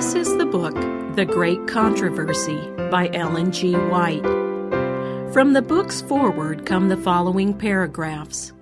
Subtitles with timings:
[0.00, 0.74] This is the book,
[1.14, 2.58] The Great Controversy
[2.90, 3.74] by Ellen G.
[3.74, 4.24] White.
[5.30, 8.54] From the book's foreword come the following paragraphs.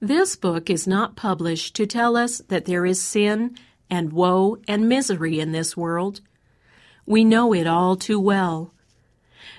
[0.00, 3.54] This book is not published to tell us that there is sin
[3.90, 6.22] and woe and misery in this world.
[7.04, 8.72] We know it all too well.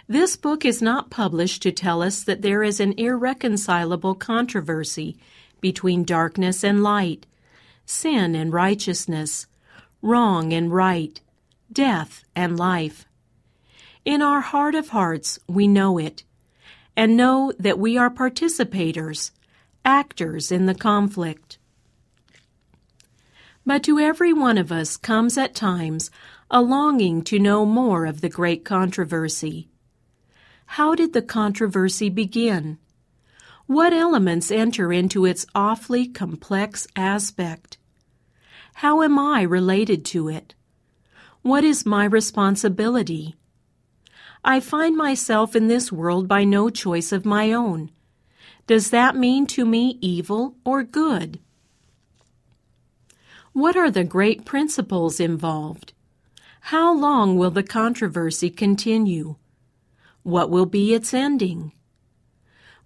[0.08, 5.18] This book is not published to tell us that there is an irreconcilable controversy
[5.62, 7.28] between darkness and light,
[7.86, 9.46] sin and righteousness,
[10.04, 11.20] wrong and right,
[11.72, 13.08] death and life.
[14.06, 16.24] In our heart of hearts, we know it,
[16.96, 19.32] and know that we are participators,
[19.86, 21.58] actors in the conflict.
[23.66, 26.12] But to every one of us comes at times
[26.52, 29.70] a longing to know more of the great controversy.
[30.66, 32.78] How did the controversy begin?
[33.68, 37.78] What elements enter into its awfully complex aspect?
[38.76, 40.56] How am I related to it?
[41.42, 43.36] What is my responsibility?
[44.44, 47.92] I find myself in this world by no choice of my own.
[48.68, 51.40] Does that mean to me evil or good?
[53.54, 55.94] What are the great principles involved?
[56.68, 59.36] How long will the controversy continue?
[60.24, 61.74] What will be its ending?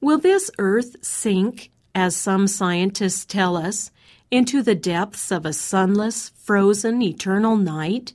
[0.01, 3.91] Will this earth sink, as some scientists tell us,
[4.29, 8.13] into the depths of a sunless, frozen, eternal night?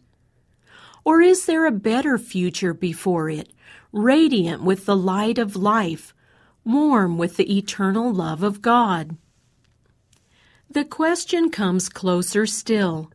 [1.04, 3.52] Or is there a better future before it,
[3.92, 6.14] radiant with the light of life,
[6.64, 9.16] warm with the eternal love of God?
[10.70, 13.10] The question comes closer still.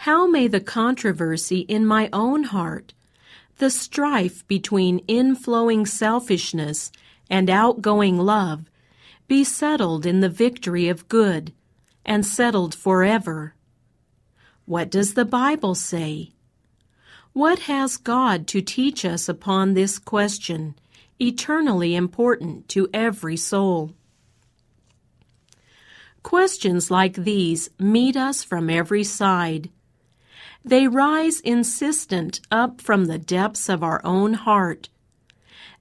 [0.00, 2.92] How may the controversy in my own heart,
[3.58, 6.92] the strife between inflowing selfishness
[7.30, 8.70] and outgoing love,
[9.26, 11.52] be settled in the victory of good,
[12.06, 13.54] and settled forever.
[14.64, 16.30] What does the Bible say?
[17.34, 20.74] What has God to teach us upon this question,
[21.20, 23.92] eternally important to every soul?
[26.22, 29.68] Questions like these meet us from every side.
[30.64, 34.88] They rise insistent up from the depths of our own heart.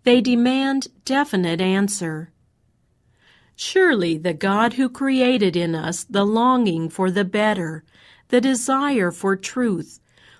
[0.03, 2.31] They demand definite answer.
[3.55, 7.83] Surely the God who created in us the longing for the better,
[8.27, 9.99] the desire for truth,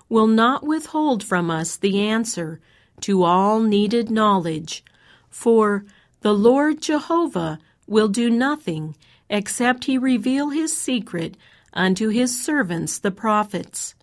[0.10, 2.60] will not withhold from us the answer
[3.02, 4.84] to all needed knowledge,
[5.30, 5.86] for
[6.22, 8.96] the Lord Jehovah will do nothing
[9.30, 11.38] except he reveal his secret
[11.74, 13.96] unto his servants the prophets.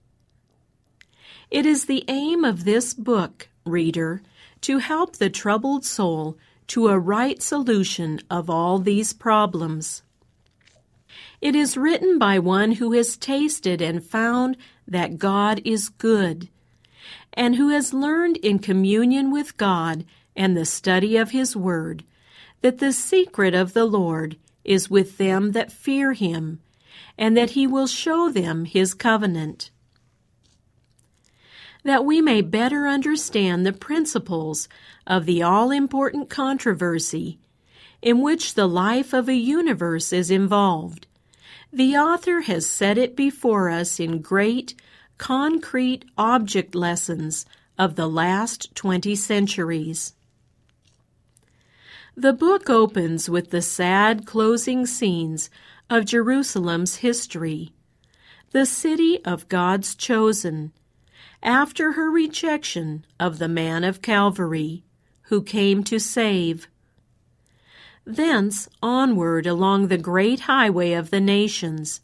[1.51, 4.23] It is the aim of this book, reader,
[4.63, 10.03] to help the troubled soul to a right solution of all these problems.
[11.41, 14.57] It is written by one who has tasted and found
[14.87, 16.49] that God is good,
[17.33, 20.05] and who has learned in communion with God
[20.37, 22.05] and the study of His Word
[22.63, 26.61] that the secret of the Lord is with them that fear Him,
[27.19, 29.72] and that He will show them His covenant
[31.85, 34.69] that we may better understand the principles
[35.07, 37.39] of the all important controversy
[38.01, 41.07] in which the life of a universe is involved.
[41.73, 44.75] The author has set it before us in great,
[45.19, 47.47] concrete object lessons
[47.79, 50.15] of the last 20 centuries.
[52.15, 55.49] The book opens with the sad closing scenes
[55.89, 57.73] of Jerusalem's history,
[58.51, 60.73] the city of God's chosen,
[61.43, 64.85] after her rejection of the man of Calvary,
[65.23, 66.69] who came to save.
[68.05, 72.01] Thence onward along the great highway of the nations,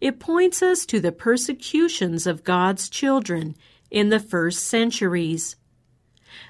[0.00, 3.56] it points us to the persecutions of God's children
[3.90, 5.56] in the first centuries,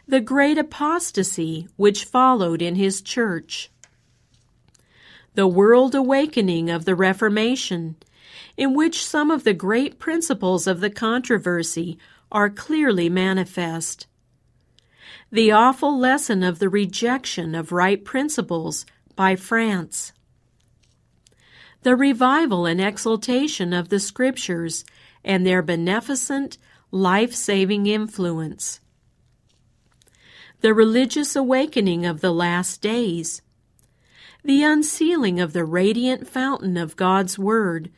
[0.07, 3.71] the great apostasy which followed in his church,
[5.35, 7.97] the world awakening of the Reformation,
[8.57, 11.99] in which some of the great principles of the controversy
[12.33, 14.07] are clearly manifest.
[15.31, 18.85] The awful lesson of the rejection of right principles
[19.15, 20.13] by France.
[21.83, 24.85] The revival and exaltation of the Scriptures
[25.25, 26.59] and their beneficent,
[26.91, 28.81] life saving influence.
[30.61, 33.43] The religious awakening of the last days.
[34.45, 37.91] The unsealing of the radiant fountain of God's Word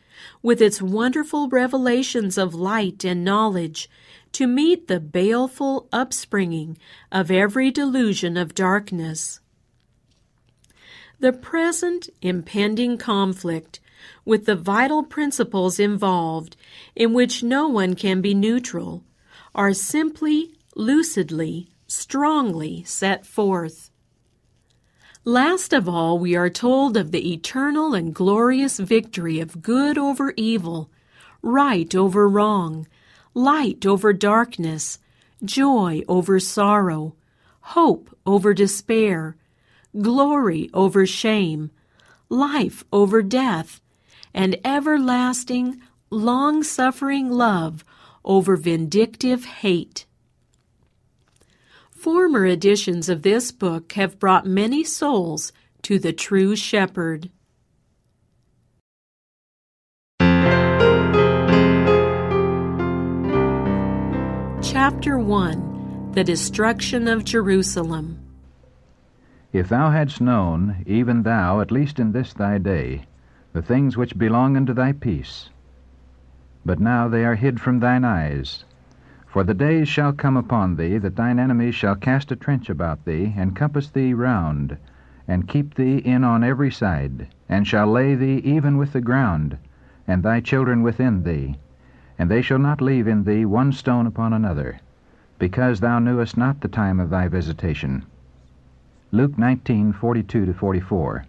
[0.43, 3.91] with its wonderful revelations of light and knowledge
[4.35, 6.77] to meet the baleful upspringing
[7.11, 9.41] of every delusion of darkness.
[11.21, 13.81] The present impending conflict
[14.25, 16.57] with the vital principles involved,
[16.95, 19.05] in which no one can be neutral,
[19.55, 23.91] are simply, lucidly, strongly set forth.
[25.25, 30.35] Last of all, we are told of the eternal and glorious victory of good over
[30.37, 30.91] evil,
[31.41, 32.87] right over wrong,
[33.35, 34.99] light over darkness,
[35.45, 37.15] joy over sorrow,
[37.61, 39.37] hope over despair,
[40.01, 41.71] glory over shame,
[42.29, 43.81] life over death,
[44.33, 47.85] and everlasting, long suffering love
[48.25, 50.07] over vindictive hate.
[51.91, 55.53] Former editions of this book have brought many souls
[55.83, 57.31] to the true shepherd.
[64.75, 68.19] Chapter 1 The Destruction of Jerusalem.
[69.53, 73.07] If thou hadst known, even thou, at least in this thy day,
[73.53, 75.49] the things which belong unto thy peace,
[76.67, 78.65] but now they are hid from thine eyes.
[79.29, 83.05] For the days shall come upon thee that thine enemies shall cast a trench about
[83.05, 84.77] thee, and compass thee round,
[85.29, 89.57] and keep thee in on every side, and shall lay thee even with the ground,
[90.09, 91.59] and thy children within thee,
[92.17, 94.79] and they shall not leave in thee one stone upon another,
[95.39, 98.05] because thou knewest not the time of thy visitation.
[99.11, 101.25] Luke 19:42 44.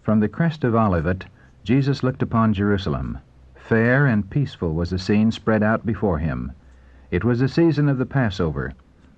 [0.00, 1.26] From the crest of Olivet,
[1.62, 3.18] Jesus looked upon Jerusalem.
[3.54, 6.52] Fair and peaceful was the scene spread out before him.
[7.10, 8.72] It was the season of the Passover,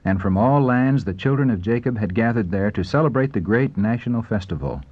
[0.04, 3.76] and from all lands the children of Jacob had gathered there to celebrate the great
[3.76, 4.82] national festival.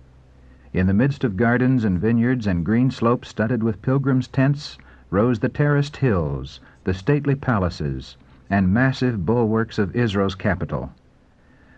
[0.72, 4.78] In the midst of gardens and vineyards and green slopes studded with pilgrims' tents
[5.10, 8.16] rose the terraced hills, the stately palaces,
[8.50, 10.92] and massive bulwarks of Israel's capital.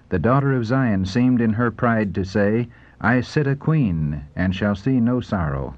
[0.09, 2.69] The daughter of Zion seemed in her pride to say,
[3.00, 5.77] I sit a queen, and shall see no sorrow.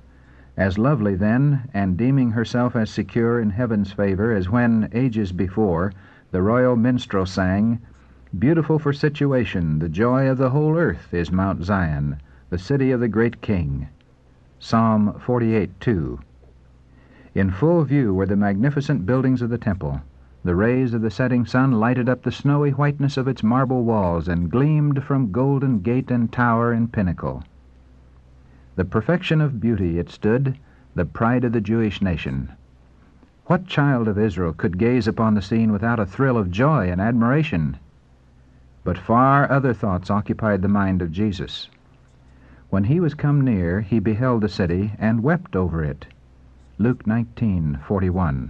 [0.56, 5.92] As lovely then, and deeming herself as secure in heaven's favor as when, ages before,
[6.30, 7.80] the royal minstrel sang,
[8.38, 12.16] Beautiful for situation, the joy of the whole earth is Mount Zion,
[12.48, 13.88] the city of the great King.
[14.58, 16.18] Psalm 48 2.
[17.34, 20.02] In full view were the magnificent buildings of the temple.
[20.44, 24.28] The rays of the setting sun lighted up the snowy whiteness of its marble walls
[24.28, 27.42] and gleamed from golden gate and tower and pinnacle.
[28.76, 30.58] The perfection of beauty it stood,
[30.94, 32.52] the pride of the Jewish nation.
[33.46, 37.00] What child of Israel could gaze upon the scene without a thrill of joy and
[37.00, 37.78] admiration?
[38.84, 41.70] But far other thoughts occupied the mind of Jesus.
[42.68, 46.06] When he was come near, he beheld the city and wept over it.
[46.78, 48.48] Luke 19:41.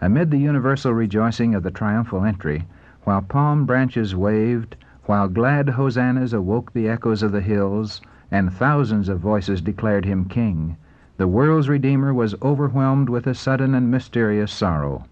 [0.00, 2.66] Amid the universal rejoicing of the triumphal entry,
[3.04, 4.74] while palm branches waved,
[5.04, 8.00] while glad hosannas awoke the echoes of the hills,
[8.32, 10.76] and thousands of voices declared him king,
[11.16, 15.04] the world's Redeemer was overwhelmed with a sudden and mysterious sorrow.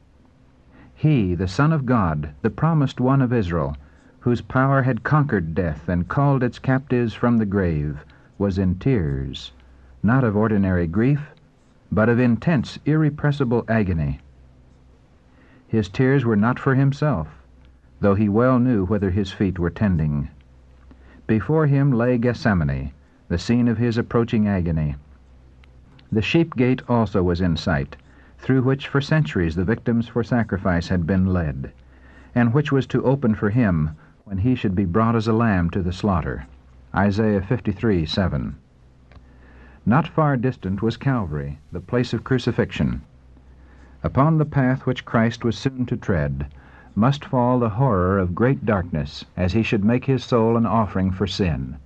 [0.96, 3.76] He, the Son of God, the promised one of Israel,
[4.18, 8.04] whose power had conquered death and called its captives from the grave,
[8.38, 9.52] was in tears,
[10.02, 11.30] not of ordinary grief,
[11.94, 14.18] but of intense, irrepressible agony.
[15.68, 17.28] His tears were not for himself,
[18.00, 20.30] though he well knew whither his feet were tending.
[21.26, 22.92] Before him lay Gethsemane,
[23.28, 24.96] the scene of his approaching agony.
[26.10, 27.96] The sheep gate also was in sight,
[28.38, 31.72] through which for centuries the victims for sacrifice had been led,
[32.34, 33.90] and which was to open for him
[34.24, 36.46] when he should be brought as a lamb to the slaughter.
[36.94, 38.56] Isaiah 53 7.
[39.84, 43.02] Not far distant was Calvary, the place of crucifixion.
[44.04, 46.46] Upon the path which Christ was soon to tread
[46.94, 51.10] must fall the horror of great darkness as he should make his soul an offering
[51.10, 51.78] for sin.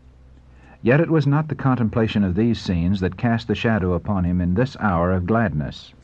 [0.83, 4.43] Yet it was not the contemplation of these scenes that cast the shadow upon him
[4.43, 5.95] in this hour of gladness.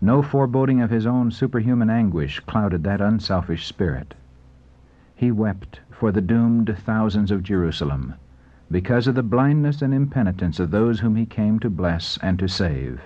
[0.00, 4.14] No foreboding of his own superhuman anguish clouded that unselfish spirit.
[5.16, 8.14] He wept for the doomed thousands of Jerusalem
[8.72, 12.48] because of the blindness and impenitence of those whom he came to bless and to
[12.48, 13.02] save.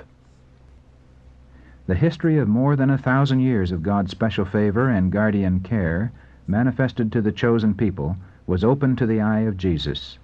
[1.89, 6.13] The history of more than a thousand years of God's special favor and guardian care,
[6.47, 10.21] manifested to the chosen people, was open to the eye of Jesus.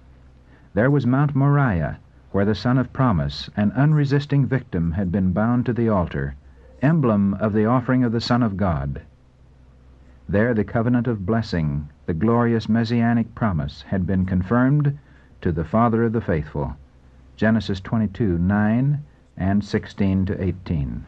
[0.73, 1.97] There was Mount Moriah,
[2.31, 6.35] where the Son of Promise, an unresisting victim, had been bound to the altar,
[6.81, 9.01] emblem of the offering of the Son of God.
[10.29, 14.97] There the covenant of blessing, the glorious messianic promise, had been confirmed
[15.43, 16.77] to the Father of the faithful.
[17.35, 19.03] Genesis 22 9
[19.35, 21.05] and 16 to 18.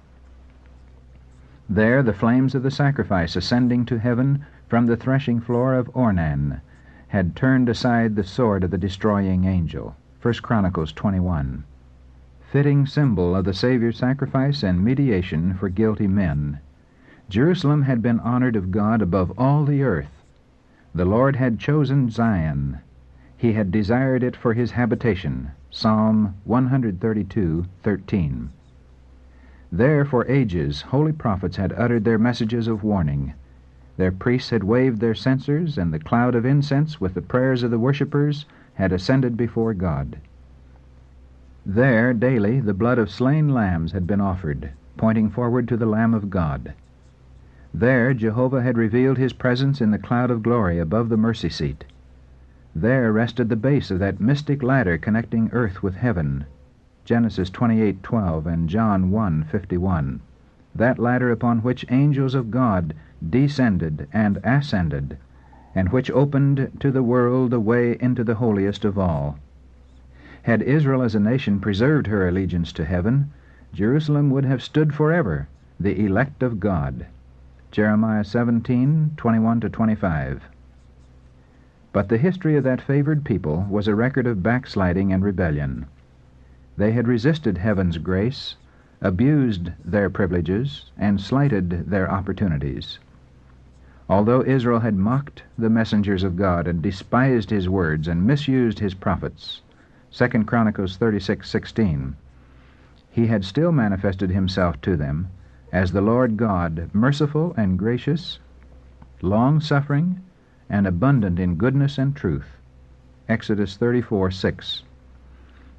[1.70, 6.60] There the flames of the sacrifice ascending to heaven from the threshing floor of Ornan
[7.08, 9.96] had turned aside the sword of the destroying angel.
[10.22, 11.64] 1 Chronicles 21.
[12.52, 16.60] Fitting symbol of the Savior's sacrifice and mediation for guilty men.
[17.30, 20.26] Jerusalem had been honored of God above all the earth.
[20.94, 22.80] The Lord had chosen Zion.
[23.38, 25.52] He had desired it for his habitation.
[25.70, 28.48] Psalm 132:13.
[29.70, 33.34] There for ages holy prophets had uttered their messages of warning.
[33.98, 37.72] Their priests had waved their censers, and the cloud of incense with the prayers of
[37.72, 40.16] the worshippers had ascended before God.
[41.66, 46.14] There daily the blood of slain lambs had been offered, pointing forward to the Lamb
[46.14, 46.72] of God.
[47.74, 51.84] There Jehovah had revealed his presence in the cloud of glory above the mercy seat.
[52.78, 56.44] There rested the base of that mystic ladder connecting earth with heaven.
[57.06, 60.20] Genesis 28:12 and John 1:51.
[60.76, 62.94] That ladder upon which angels of God
[63.26, 65.16] descended and ascended
[65.74, 69.40] and which opened to the world the way into the holiest of all.
[70.42, 73.32] Had Israel as a nation preserved her allegiance to heaven,
[73.74, 75.48] Jerusalem would have stood forever,
[75.80, 77.06] the elect of God.
[77.72, 80.50] Jeremiah 17:21 to 25.
[81.96, 85.86] But the history of that favored people was a record of backsliding and rebellion.
[86.76, 88.58] They had resisted heaven's grace,
[89.00, 93.00] abused their privileges, and slighted their opportunities.
[94.10, 98.94] Although Israel had mocked the messengers of God and despised his words and misused his
[98.94, 99.62] prophets,
[100.12, 102.16] 2 Chronicles 36:16,
[103.10, 105.30] he had still manifested himself to them
[105.72, 108.40] as the Lord God, merciful and gracious,
[109.22, 110.20] long-suffering,
[110.70, 112.58] and abundant in goodness and truth.
[113.28, 114.84] Exodus 34:6.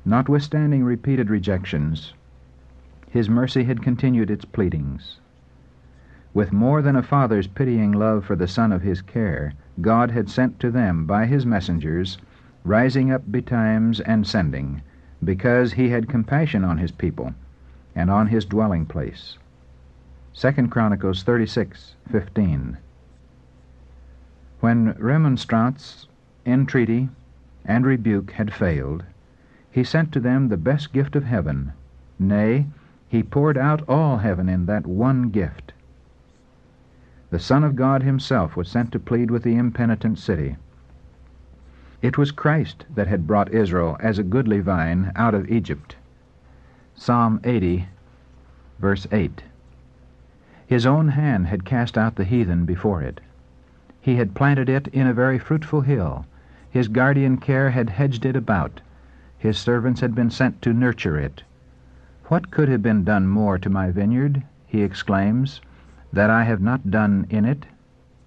[0.04, 2.14] Notwithstanding repeated rejections,
[3.10, 5.18] his mercy had continued its pleadings.
[6.34, 10.28] With more than a father's pitying love for the son of his care, God had
[10.28, 12.18] sent to them by his messengers,
[12.62, 14.82] rising up betimes and sending,
[15.24, 17.32] because he had compassion on his people
[17.94, 19.38] and on his dwelling place.
[20.34, 22.76] 2 Chronicles 36:15.
[24.60, 26.08] When remonstrance,
[26.46, 27.10] entreaty,
[27.64, 29.04] and rebuke had failed,
[29.70, 31.72] he sent to them the best gift of heaven.
[32.18, 32.66] Nay,
[33.08, 35.74] he poured out all heaven in that one gift.
[37.30, 40.56] The Son of God himself was sent to plead with the impenitent city.
[42.00, 45.96] It was Christ that had brought Israel as a goodly vine out of Egypt.
[46.94, 47.88] Psalm 80,
[48.78, 49.42] verse 8.
[50.66, 53.20] His own hand had cast out the heathen before it.
[54.06, 56.26] He had planted it in a very fruitful hill.
[56.70, 58.80] His guardian care had hedged it about.
[59.36, 61.42] His servants had been sent to nurture it.
[62.26, 65.60] What could have been done more to my vineyard, he exclaims,
[66.12, 67.66] that I have not done in it?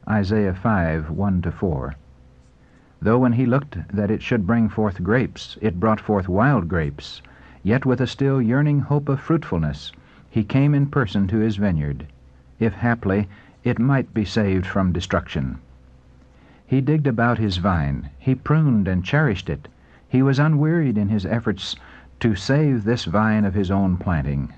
[0.06, 1.94] Isaiah 5, 1 to 4.
[3.02, 7.22] Though when he looked that it should bring forth grapes, it brought forth wild grapes,
[7.64, 9.94] yet with a still yearning hope of fruitfulness,
[10.30, 12.06] he came in person to his vineyard,
[12.60, 13.30] if haply
[13.64, 15.58] it might be saved from destruction.
[16.70, 19.68] He digged about his vine, he pruned and cherished it,
[20.08, 21.76] he was unwearied in his efforts
[22.20, 24.54] to save this vine of his own planting.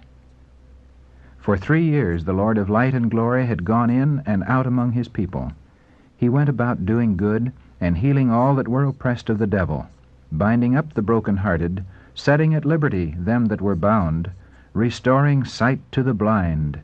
[1.37, 4.91] For three years the Lord of light and glory had gone in and out among
[4.91, 5.53] his people.
[6.17, 9.87] He went about doing good and healing all that were oppressed of the devil,
[10.33, 14.31] binding up the broken-hearted, setting at liberty them that were bound,
[14.73, 16.81] restoring sight to the blind,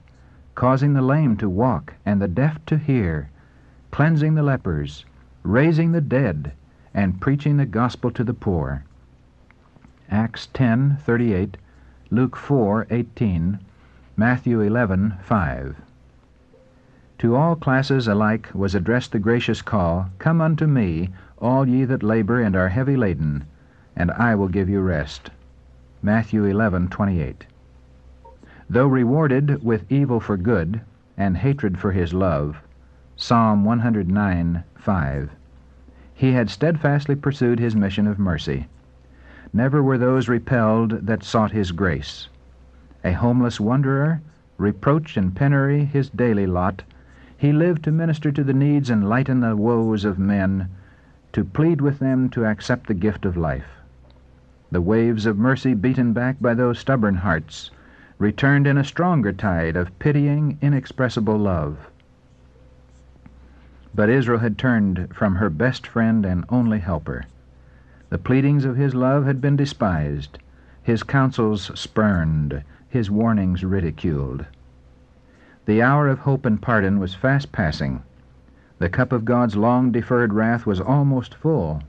[0.55, 3.29] causing the lame to walk and the deaf to hear,
[3.91, 5.03] cleansing the lepers,
[5.47, 6.51] raising the dead,
[6.93, 8.83] and preaching the gospel to the poor.
[10.11, 11.55] Acts 10:38,
[12.09, 13.57] Luke 4:18,
[14.17, 15.75] Matthew 11:5.
[17.19, 22.03] To all classes alike was addressed the gracious call, Come unto me, all ye that
[22.03, 23.45] labor and are heavy laden,
[23.95, 25.31] and I will give you rest.
[26.01, 27.45] Matthew 11:28.
[28.69, 30.81] Though rewarded with evil for good
[31.17, 32.61] and hatred for his love,
[33.15, 35.29] Psalm 109:5,
[36.17, 38.65] he had steadfastly pursued his mission of mercy.
[39.53, 42.27] Never were those repelled that sought his grace
[43.03, 44.19] a homeless wanderer,
[44.57, 46.81] reproach and penury his daily lot,
[47.37, 50.67] he lived to minister to the needs and lighten the woes of men,
[51.31, 53.83] to plead with them to accept the gift of life.
[54.71, 57.69] The waves of mercy beaten back by those stubborn hearts
[58.17, 61.77] returned in a stronger tide of pitying, inexpressible love.
[63.97, 67.23] But Israel had turned from her best friend and only helper.
[68.11, 70.37] The pleadings of his love had been despised,
[70.83, 74.45] his counsels spurned, his warnings ridiculed.
[75.65, 78.03] The hour of hope and pardon was fast passing.
[78.77, 81.81] The cup of God's long deferred wrath was almost full.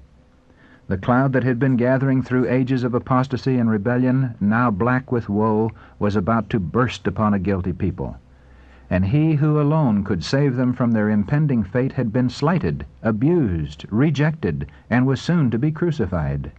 [0.86, 5.28] The cloud that had been gathering through ages of apostasy and rebellion, now black with
[5.28, 8.16] woe, was about to burst upon a guilty people.
[8.90, 13.84] And he who alone could save them from their impending fate had been slighted, abused,
[13.90, 16.52] rejected, and was soon to be crucified.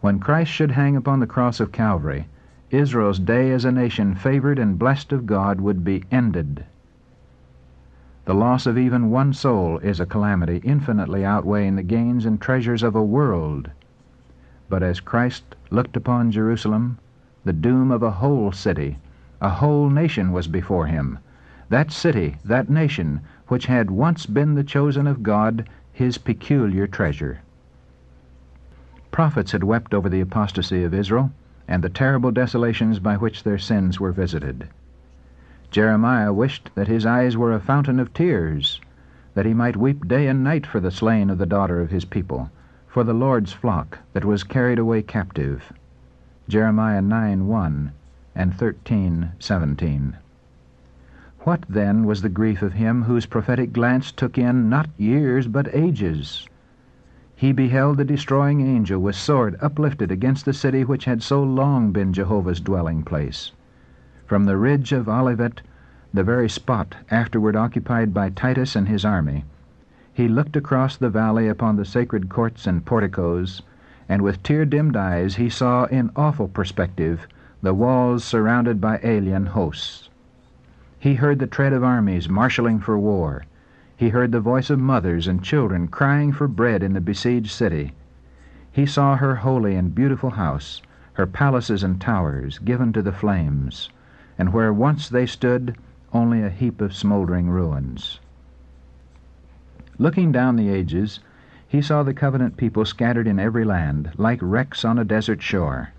[0.00, 2.26] When Christ should hang upon the cross of Calvary,
[2.70, 6.64] Israel's day as a nation favored and blessed of God would be ended.
[8.24, 12.82] The loss of even one soul is a calamity infinitely outweighing the gains and treasures
[12.82, 13.70] of a world.
[14.70, 16.96] But as Christ looked upon Jerusalem,
[17.44, 18.96] the doom of a whole city,
[19.40, 21.18] a whole nation was before him.
[21.70, 27.40] That city, that nation, which had once been the chosen of God, his peculiar treasure.
[29.10, 31.32] Prophets had wept over the apostasy of Israel
[31.66, 34.68] and the terrible desolations by which their sins were visited.
[35.70, 38.80] Jeremiah wished that his eyes were a fountain of tears,
[39.34, 42.04] that he might weep day and night for the slain of the daughter of his
[42.04, 42.50] people,
[42.88, 45.72] for the Lord's flock that was carried away captive.
[46.48, 47.92] Jeremiah 9 1
[48.36, 50.16] and 13 17.
[51.40, 55.74] What then was the grief of him whose prophetic glance took in not years but
[55.74, 56.46] ages?
[57.34, 61.90] He beheld the destroying angel with sword uplifted against the city which had so long
[61.90, 63.50] been Jehovah's dwelling place.
[64.26, 65.62] From the ridge of Olivet,
[66.14, 69.44] the very spot afterward occupied by Titus and his army,
[70.12, 73.62] he looked across the valley upon the sacred courts and porticos,
[74.08, 77.26] and with tear-dimmed eyes he saw in awful perspective
[77.62, 80.08] the walls surrounded by alien hosts.
[80.98, 83.44] He heard the tread of armies marshalling for war.
[83.96, 87.92] He heard the voice of mothers and children crying for bread in the besieged city.
[88.72, 90.82] He saw her holy and beautiful house,
[91.14, 93.88] her palaces and towers, given to the flames
[94.40, 95.76] and where once they stood,
[96.14, 98.20] only a heap of smoldering ruins.
[99.98, 101.20] Looking down the ages,
[101.68, 105.90] he saw the covenant people scattered in every land, like wrecks on a desert shore.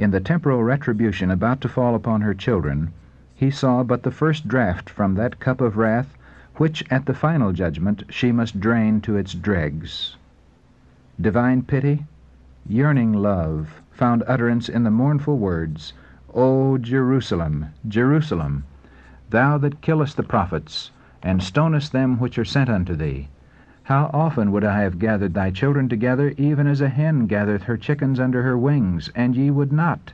[0.00, 2.92] In the temporal retribution about to fall upon her children,
[3.34, 6.16] he saw but the first draught from that cup of wrath
[6.54, 10.16] which at the final judgment she must drain to its dregs.
[11.20, 12.06] Divine pity,
[12.64, 15.94] yearning love, found utterance in the mournful words,
[16.32, 18.62] O Jerusalem, Jerusalem,
[19.30, 20.92] thou that killest the prophets,
[21.24, 23.26] and stonest them which are sent unto thee,
[23.88, 27.78] how often would I have gathered thy children together, even as a hen gathereth her
[27.78, 30.12] chickens under her wings, and ye would not?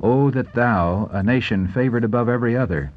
[0.00, 2.92] O that thou, a nation favored above every other,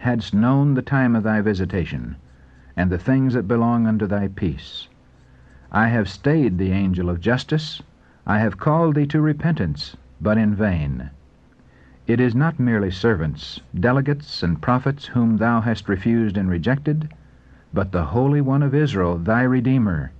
[0.00, 2.16] hadst known the time of thy visitation,
[2.76, 4.88] and the things that belong unto thy peace.
[5.70, 7.80] I have stayed the angel of justice,
[8.26, 11.08] I have called thee to repentance, but in vain.
[12.06, 17.08] It is not merely servants, delegates, and prophets whom thou hast refused and rejected,
[17.74, 20.12] but the Holy One of Israel, thy Redeemer.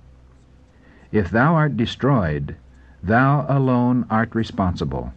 [1.11, 2.55] If thou art destroyed,
[3.03, 5.13] thou alone art responsible.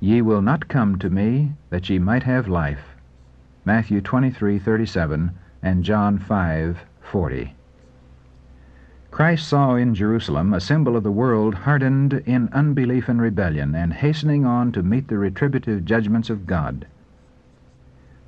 [0.00, 2.96] Ye will not come to me that ye might have life.
[3.64, 5.30] Matthew 23:37
[5.62, 7.52] and John 5:40.
[9.10, 13.92] Christ saw in Jerusalem a symbol of the world hardened in unbelief and rebellion, and
[13.92, 16.86] hastening on to meet the retributive judgments of God.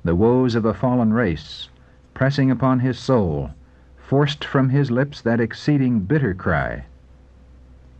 [0.03, 1.69] The woes of a fallen race,
[2.13, 3.51] pressing upon his soul,
[3.97, 6.83] forced from his lips that exceeding bitter cry.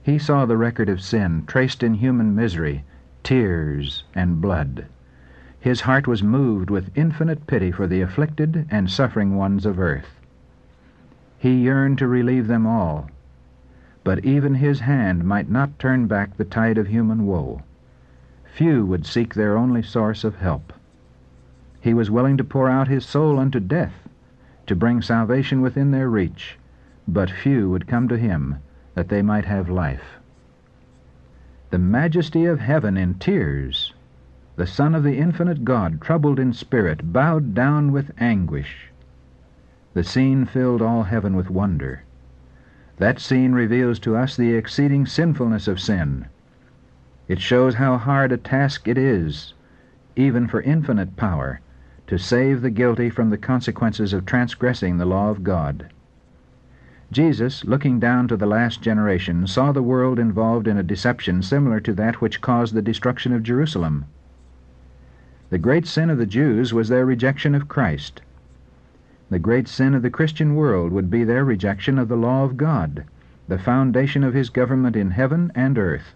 [0.04, 2.84] He saw the record of sin traced in human misery,
[3.24, 4.86] tears, and blood.
[5.60, 10.20] His heart was moved with infinite pity for the afflicted and suffering ones of earth.
[11.38, 13.10] He yearned to relieve them all.
[14.04, 17.62] But even his hand might not turn back the tide of human woe.
[18.54, 20.74] Few would seek their only source of help.
[21.80, 24.01] He was willing to pour out his soul unto death,
[24.68, 26.58] to bring salvation within their reach,
[27.08, 28.58] but few would come to him
[28.96, 30.20] that they might have life.
[31.70, 33.94] The majesty of heaven in tears,
[34.56, 38.92] the Son of the infinite God, troubled in spirit, bowed down with anguish,
[39.94, 42.04] the scene filled all heaven with wonder.
[42.98, 46.28] That scene reveals to us the exceeding sinfulness of sin.
[47.28, 49.54] It shows how hard a task it is,
[50.16, 51.60] even for infinite power,
[52.12, 55.90] to save the guilty from the consequences of transgressing the law of God.
[57.10, 61.80] Jesus, looking down to the last generation, saw the world involved in a deception similar
[61.80, 64.04] to that which caused the destruction of Jerusalem.
[65.52, 68.22] The great sin of the Jews was their rejection of Christ.
[69.30, 72.58] The great sin of the Christian world would be their rejection of the law of
[72.58, 73.06] God,
[73.48, 76.14] the foundation of His government in heaven and earth.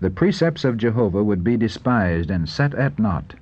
[0.00, 3.36] The precepts of Jehovah would be despised and set at naught.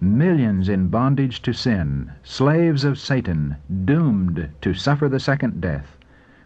[0.00, 3.56] Millions in bondage to sin, slaves of Satan,
[3.86, 5.96] doomed to suffer the second death,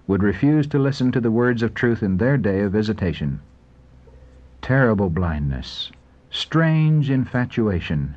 [0.07, 3.41] would refuse to listen to the words of truth in their day of visitation.
[4.63, 5.91] Terrible blindness,
[6.31, 8.15] strange infatuation.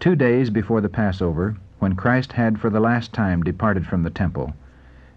[0.00, 4.10] Two days before the Passover, when Christ had for the last time departed from the
[4.10, 4.54] temple,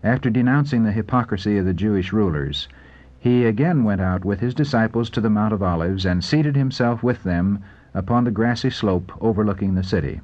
[0.03, 2.67] after denouncing the hypocrisy of the Jewish rulers,
[3.19, 7.01] he again went out with his disciples to the Mount of Olives and seated himself
[7.01, 10.21] with them upon the grassy slope overlooking the city.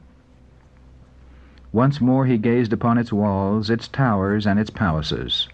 [1.72, 5.50] Once more he gazed upon its walls, its towers, and its palaces.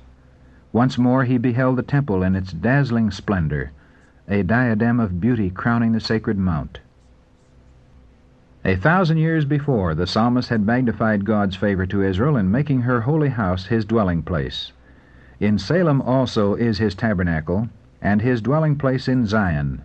[0.71, 3.71] Once more he beheld the temple in its dazzling splendor,
[4.28, 6.80] a diadem of beauty crowning the sacred mount.
[8.65, 13.02] A thousand years before, the psalmist had magnified God's favor to Israel in making her
[13.02, 14.71] holy house his dwelling place.
[15.39, 17.67] In Salem also is his tabernacle,
[18.02, 19.82] and his dwelling place in Zion.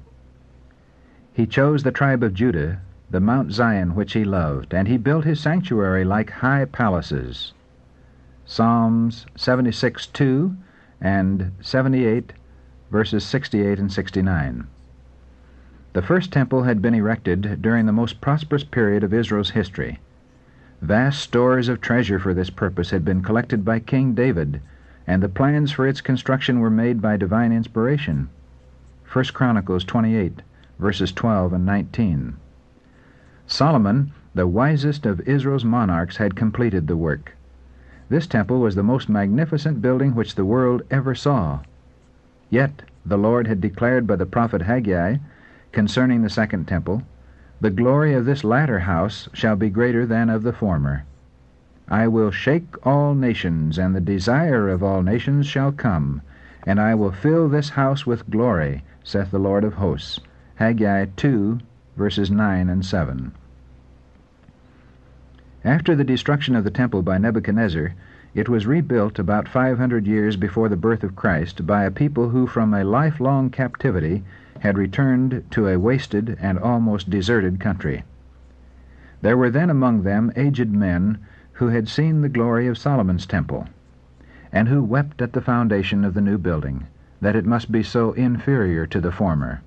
[1.38, 2.80] He chose the tribe of Judah,
[3.12, 7.52] the Mount Zion which he loved, and he built his sanctuary like high palaces.
[8.44, 10.56] Psalms 76 2
[11.00, 12.32] and 78,
[12.90, 14.66] verses 68 and 69.
[15.92, 20.00] The first temple had been erected during the most prosperous period of Israel's history.
[20.82, 24.60] Vast stores of treasure for this purpose had been collected by King David,
[25.06, 28.28] and the plans for its construction were made by divine inspiration.
[29.12, 30.42] 1 Chronicles 28
[30.78, 32.36] verses 12 and 19.
[33.46, 37.32] Solomon, the wisest of Israel's monarchs, had completed the work.
[38.08, 41.60] This temple was the most magnificent building which the world ever saw.
[42.50, 45.16] Yet the Lord had declared by the prophet Haggai
[45.72, 47.02] concerning the second temple,
[47.60, 51.04] The glory of this latter house shall be greater than of the former.
[51.88, 56.20] I will shake all nations, and the desire of all nations shall come,
[56.66, 60.20] and I will fill this house with glory, saith the Lord of hosts.
[60.58, 61.60] Haggai 2,
[61.96, 63.30] verses 9 and 7.
[65.64, 67.94] After the destruction of the temple by Nebuchadnezzar,
[68.34, 72.48] it was rebuilt about 500 years before the birth of Christ by a people who
[72.48, 74.24] from a lifelong captivity
[74.58, 78.02] had returned to a wasted and almost deserted country.
[79.22, 81.18] There were then among them aged men
[81.52, 83.68] who had seen the glory of Solomon's temple,
[84.50, 86.88] and who wept at the foundation of the new building,
[87.20, 89.62] that it must be so inferior to the former.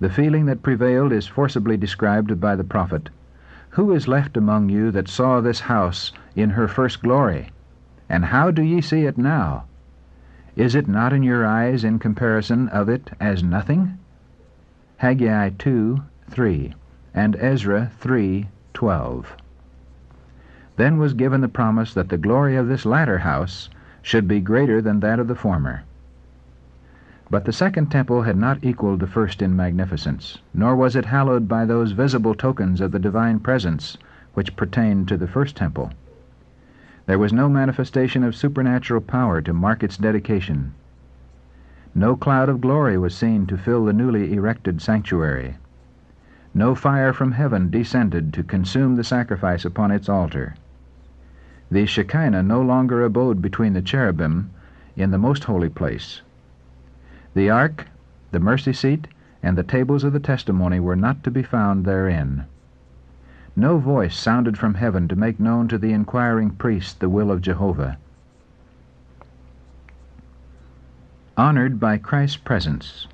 [0.00, 3.10] The feeling that prevailed is forcibly described by the prophet.
[3.70, 7.50] Who is left among you that saw this house in her first glory?
[8.08, 9.64] And how do ye see it now?
[10.56, 13.98] Is it not in your eyes in comparison of it as nothing?
[14.98, 16.74] Haggai 2, 3,
[17.14, 19.36] and Ezra 3, 12.
[20.76, 23.68] Then was given the promise that the glory of this latter house
[24.02, 25.82] should be greater than that of the former.
[27.30, 31.46] But the second temple had not equaled the first in magnificence, nor was it hallowed
[31.46, 33.98] by those visible tokens of the divine presence
[34.32, 35.90] which pertained to the first temple.
[37.04, 40.72] There was no manifestation of supernatural power to mark its dedication.
[41.94, 45.56] No cloud of glory was seen to fill the newly erected sanctuary.
[46.54, 50.54] No fire from heaven descended to consume the sacrifice upon its altar.
[51.70, 54.48] The Shekinah no longer abode between the cherubim
[54.96, 56.22] in the most holy place.
[57.34, 57.86] The ark,
[58.30, 59.06] the mercy seat,
[59.42, 62.46] and the tables of the testimony were not to be found therein.
[63.54, 67.42] No voice sounded from heaven to make known to the inquiring priest the will of
[67.42, 67.98] Jehovah.
[71.36, 73.06] Honored by Christ's presence.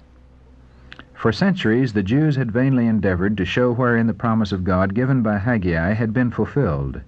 [1.14, 5.22] For centuries the Jews had vainly endeavored to show wherein the promise of God given
[5.22, 7.00] by Haggai had been fulfilled.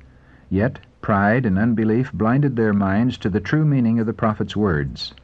[0.51, 5.15] Yet pride and unbelief blinded their minds to the true meaning of the prophet's words.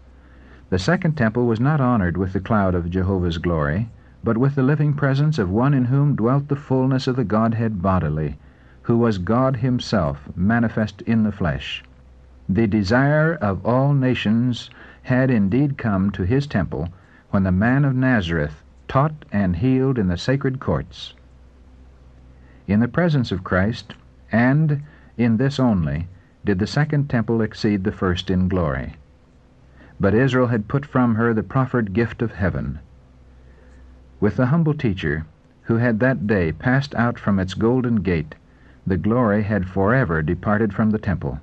[0.72, 3.90] The second temple was not honored with the cloud of Jehovah's glory,
[4.24, 7.82] but with the living presence of one in whom dwelt the fullness of the Godhead
[7.82, 8.38] bodily,
[8.84, 11.84] who was God himself manifest in the flesh.
[12.48, 14.70] The desire of all nations
[15.02, 16.88] had indeed come to his temple
[17.28, 21.12] when the man of Nazareth taught and healed in the sacred courts.
[22.66, 23.92] In the presence of Christ,
[24.32, 24.80] and
[25.18, 26.08] in this only,
[26.46, 28.94] did the second temple exceed the first in glory.
[30.02, 32.80] But Israel had put from her the proffered gift of heaven.
[34.18, 35.26] With the humble teacher,
[35.66, 38.34] who had that day passed out from its golden gate,
[38.84, 41.38] the glory had forever departed from the temple.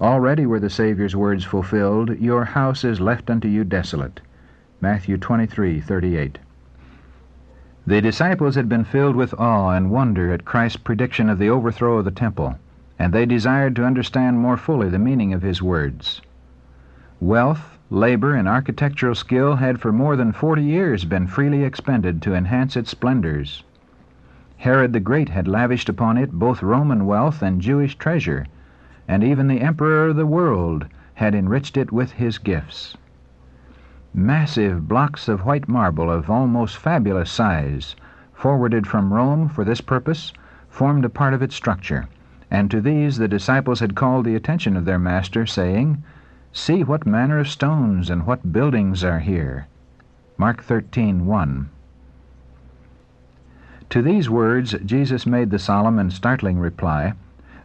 [0.00, 4.20] Already were the Saviour's words fulfilled, Your house is left unto you desolate.
[4.80, 6.36] Matthew 23:38.
[7.84, 11.98] The disciples had been filled with awe and wonder at Christ's prediction of the overthrow
[11.98, 12.56] of the temple,
[13.00, 16.22] and they desired to understand more fully the meaning of his words.
[17.20, 22.32] Wealth, labor, and architectural skill had for more than forty years been freely expended to
[22.32, 23.64] enhance its splendors.
[24.58, 28.46] Herod the Great had lavished upon it both Roman wealth and Jewish treasure,
[29.08, 32.96] and even the Emperor of the world had enriched it with his gifts.
[34.14, 37.96] Massive blocks of white marble of almost fabulous size,
[38.32, 40.32] forwarded from Rome for this purpose,
[40.68, 42.06] formed a part of its structure,
[42.48, 46.04] and to these the disciples had called the attention of their Master, saying,
[46.52, 49.66] See what manner of stones and what buildings are here.
[50.36, 51.66] Mark 13:1.
[53.90, 57.12] To these words Jesus made the solemn and startling reply,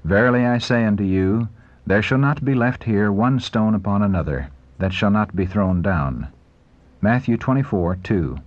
[0.04, 1.48] Verily I say unto you,
[1.86, 4.48] there shall not be left here one stone upon another,
[4.80, 6.28] that shall not be thrown down.
[7.02, 8.40] Matthew 24:2.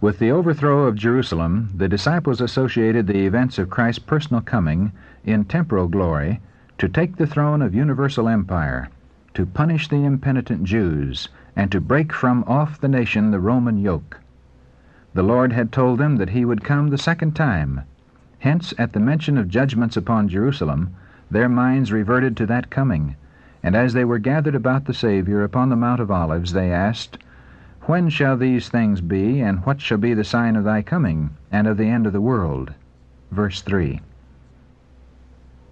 [0.00, 4.92] With the overthrow of Jerusalem, the disciples associated the events of Christ's personal coming
[5.24, 6.40] in temporal glory
[6.82, 8.88] to take the throne of universal empire,
[9.34, 14.18] to punish the impenitent Jews, and to break from off the nation the Roman yoke.
[15.14, 17.82] The Lord had told them that he would come the second time.
[18.40, 20.92] Hence, at the mention of judgments upon Jerusalem,
[21.30, 23.14] their minds reverted to that coming,
[23.62, 27.16] and as they were gathered about the Savior upon the Mount of Olives, they asked,
[27.82, 31.68] When shall these things be, and what shall be the sign of thy coming, and
[31.68, 32.74] of the end of the world?
[33.30, 34.00] Verse 3.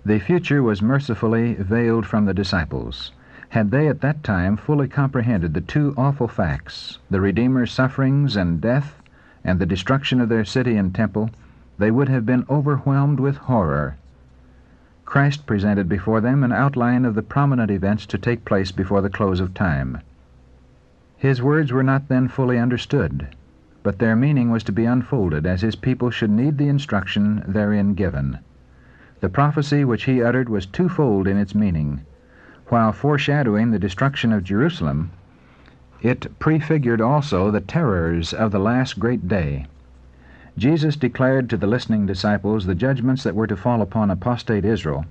[0.02, 3.12] The future was mercifully veiled from the disciples.
[3.50, 8.62] Had they at that time fully comprehended the two awful facts, the Redeemer's sufferings and
[8.62, 9.02] death,
[9.44, 11.28] and the destruction of their city and temple,
[11.76, 13.96] they would have been overwhelmed with horror.
[15.04, 19.10] Christ presented before them an outline of the prominent events to take place before the
[19.10, 19.98] close of time.
[21.18, 23.26] His words were not then fully understood,
[23.82, 27.92] but their meaning was to be unfolded as his people should need the instruction therein
[27.92, 28.38] given.
[29.20, 32.00] The prophecy which he uttered was twofold in its meaning.
[32.68, 35.10] While foreshadowing the destruction of Jerusalem,
[36.00, 39.66] it prefigured also the terrors of the last great day.
[40.56, 45.04] Jesus declared to the listening disciples the judgments that were to fall upon apostate Israel,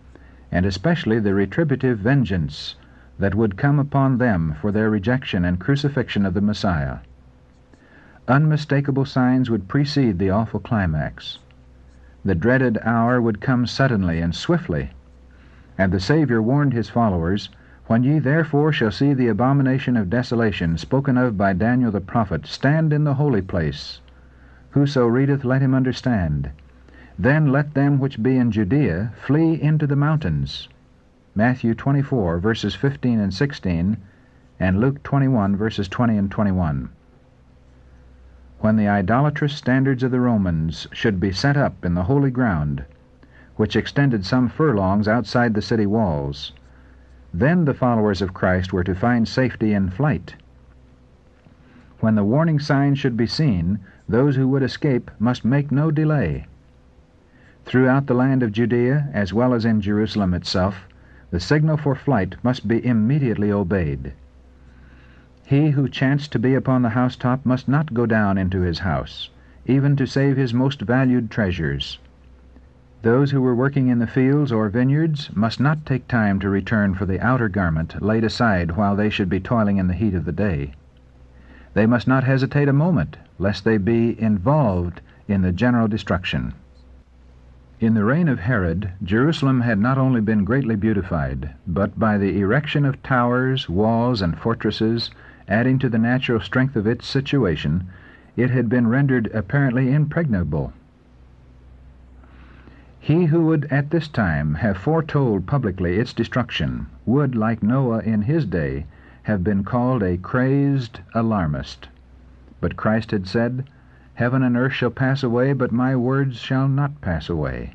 [0.52, 2.76] and especially the retributive vengeance
[3.20, 6.98] that would come upon them for their rejection and crucifixion of the Messiah.
[8.28, 11.38] Unmistakable signs would precede the awful climax.
[12.26, 14.90] The dreaded hour would come suddenly and swiftly,
[15.78, 17.50] and the Savior warned his followers
[17.88, 22.46] when ye therefore shall see the abomination of desolation spoken of by Daniel the prophet
[22.46, 24.02] stand in the holy place,
[24.72, 26.50] whoso readeth let him understand.
[27.18, 30.68] Then let them which be in Judea flee into the mountains.
[31.36, 33.96] Matthew 24, verses 15 and 16,
[34.60, 36.90] and Luke 21, verses 20 and 21.
[38.62, 42.84] When the idolatrous standards of the Romans should be set up in the holy ground,
[43.56, 46.52] which extended some furlongs outside the city walls,
[47.34, 50.36] then the followers of Christ were to find safety in flight.
[52.02, 56.46] When the warning sign should be seen, those who would escape must make no delay.
[57.64, 60.86] Throughout the land of Judea, as well as in Jerusalem itself,
[61.32, 64.12] the signal for flight must be immediately obeyed.
[65.50, 69.32] He who chanced to be upon the housetop must not go down into his house,
[69.66, 71.98] even to save his most valued treasures.
[73.02, 76.94] Those who were working in the fields or vineyards must not take time to return
[76.94, 80.26] for the outer garment laid aside while they should be toiling in the heat of
[80.26, 80.74] the day.
[81.74, 86.54] They must not hesitate a moment, lest they be involved in the general destruction.
[87.80, 92.40] In the reign of Herod, Jerusalem had not only been greatly beautified, but by the
[92.40, 95.10] erection of towers, walls, and fortresses,
[95.50, 97.88] adding to the natural strength of its situation,
[98.38, 100.72] it had been rendered apparently impregnable
[103.02, 108.24] he who would at this time have foretold publicly its destruction would, like Noah in
[108.24, 108.86] his day,
[109.24, 111.88] have been called a crazed alarmist.
[112.60, 113.70] But Christ had said,
[114.16, 117.74] Heaven and earth shall pass away, but my words shall not pass away.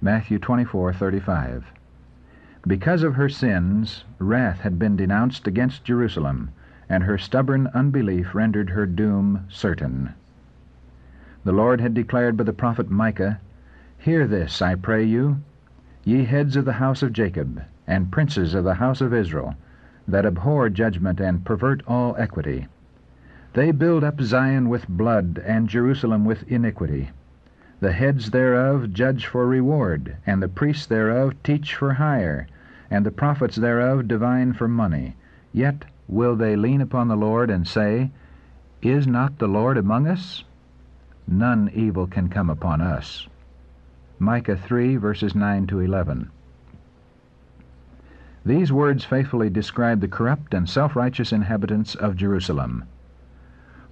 [0.00, 1.64] Matthew 24:35.
[2.66, 6.50] Because of her sins, wrath had been denounced against Jerusalem,
[6.90, 10.12] and her stubborn unbelief rendered her doom certain.
[11.44, 13.38] The Lord had declared by the prophet Micah
[13.96, 15.40] Hear this, I pray you,
[16.04, 19.54] ye heads of the house of Jacob, and princes of the house of Israel,
[20.08, 22.66] that abhor judgment and pervert all equity.
[23.52, 27.10] They build up Zion with blood, and Jerusalem with iniquity.
[27.78, 32.48] The heads thereof judge for reward, and the priests thereof teach for hire,
[32.90, 35.14] and the prophets thereof divine for money.
[35.52, 38.10] Yet will they lean upon the Lord and say,
[38.82, 40.44] Is not the Lord among us?
[41.26, 43.28] None evil can come upon us.
[44.18, 46.30] Micah 3, verses 9 to 11.
[48.44, 52.84] These words faithfully describe the corrupt and self righteous inhabitants of Jerusalem.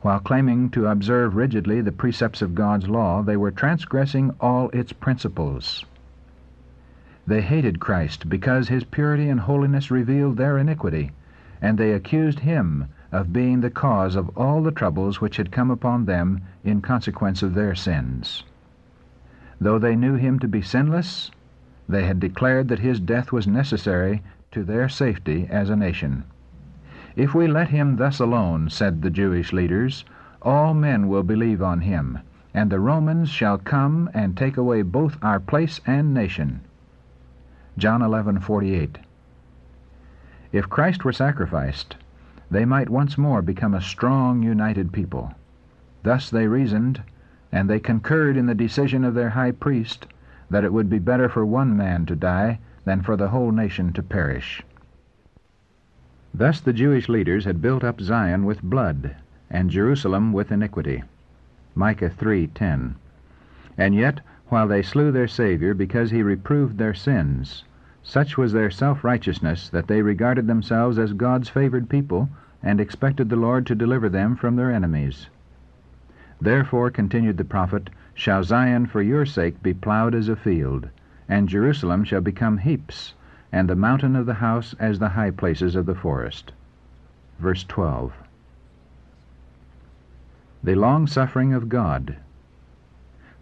[0.01, 4.93] While claiming to observe rigidly the precepts of God's law, they were transgressing all its
[4.93, 5.85] principles.
[7.27, 11.13] They hated Christ because his purity and holiness revealed their iniquity,
[11.61, 15.71] and they accused him of being the cause of all the troubles which had come
[15.71, 18.45] upon them in consequence of their sins.
[19.61, 21.31] Though they knew him to be sinless,
[21.89, 26.25] they had declared that his death was necessary to their safety as a nation.
[27.17, 30.05] If we let him thus alone, said the Jewish leaders,
[30.43, 32.19] all men will believe on him,
[32.55, 36.61] and the Romans shall come and take away both our place and nation.
[37.77, 38.97] John 11:48.
[40.51, 41.97] If Christ were sacrificed,
[42.51, 45.35] they might once more become a strong, united people.
[46.03, 47.03] Thus they reasoned,
[47.53, 50.07] and they concurred in the decision of their high priest
[50.49, 53.93] that it would be better for one man to die than for the whole nation
[53.93, 54.63] to perish.
[56.33, 59.17] Thus the Jewish leaders had built up Zion with blood,
[59.51, 61.03] and Jerusalem with iniquity.
[61.75, 62.95] Micah 3:10.
[63.77, 67.65] And yet, while they slew their Savior because he reproved their sins,
[68.09, 72.31] such was their self-righteousness that they regarded themselves as God's favored people
[72.63, 75.29] and expected the Lord to deliver them from their enemies.
[76.41, 80.89] Therefore, continued the prophet, shall Zion for your sake be plowed as a field,
[81.29, 83.13] and Jerusalem shall become heaps,
[83.53, 86.53] and the mountain of the house as the high places of the forest.
[87.39, 88.15] Verse 12.
[90.65, 92.17] The long suffering of God.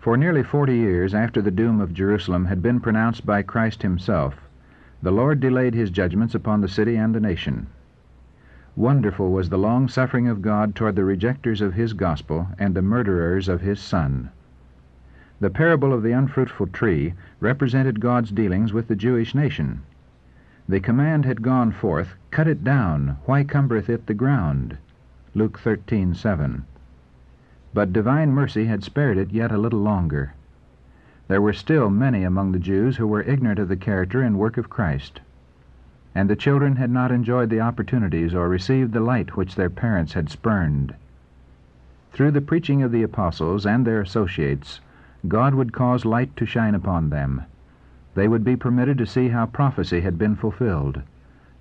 [0.01, 4.35] For nearly forty years after the doom of Jerusalem had been pronounced by Christ himself,
[5.03, 7.67] the Lord delayed his judgments upon the city and the nation.
[8.77, 12.83] Wonderful was the long suffering of God toward the rejectors of his gospel and the
[12.83, 14.31] murderers of his Son.
[15.41, 19.83] The parable of the unfruitful tree represented God's dealings with the Jewish nation.
[20.69, 24.79] The command had gone forth, Cut it down, why cumbereth it the ground?
[25.35, 26.63] Luke 13:7.
[27.73, 30.33] But divine mercy had spared it yet a little longer.
[31.29, 34.57] There were still many among the Jews who were ignorant of the character and work
[34.57, 35.21] of Christ,
[36.15, 40.13] and the children had not enjoyed the opportunities or received the light which their parents
[40.13, 40.95] had spurned.
[42.13, 44.81] Through the preaching of the apostles and their associates,
[45.27, 47.43] God would cause light to shine upon them
[48.17, 51.03] they would be permitted to see how prophecy had been fulfilled,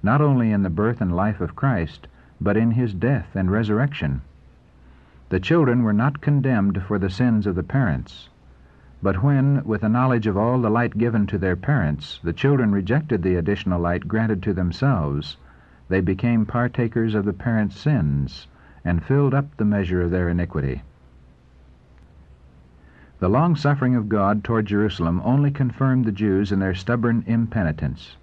[0.01, 2.07] not only in the birth and life of Christ,
[2.39, 4.21] but in his death and resurrection.
[5.27, 8.29] The children were not condemned for the sins of the parents.
[9.03, 12.71] But when, with a knowledge of all the light given to their parents, the children
[12.71, 15.35] rejected the additional light granted to themselves,
[15.89, 18.47] they became partakers of the parents' sins,
[18.85, 20.81] and filled up the measure of their iniquity.
[23.19, 28.15] The long suffering of God toward Jerusalem only confirmed the Jews in their stubborn impenitence.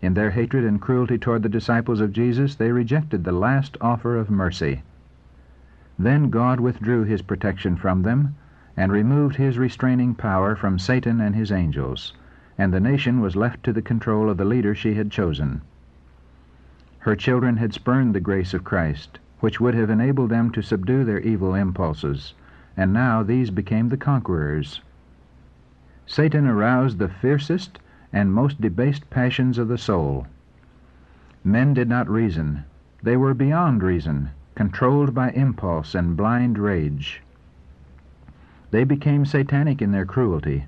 [0.00, 4.16] In their hatred and cruelty toward the disciples of Jesus, they rejected the last offer
[4.16, 4.82] of mercy.
[5.98, 8.36] Then God withdrew his protection from them
[8.76, 12.12] and removed his restraining power from Satan and his angels,
[12.58, 15.62] and the nation was left to the control of the leader she had chosen.
[16.98, 21.04] Her children had spurned the grace of Christ, which would have enabled them to subdue
[21.04, 22.34] their evil impulses
[22.76, 24.82] and now these became the conquerors.
[26.06, 27.78] Satan aroused the fiercest
[28.12, 30.26] and most debased passions of the soul.
[31.42, 32.64] Men did not reason.
[33.02, 37.22] They were beyond reason, controlled by impulse and blind rage.
[38.70, 40.66] They became satanic in their cruelty.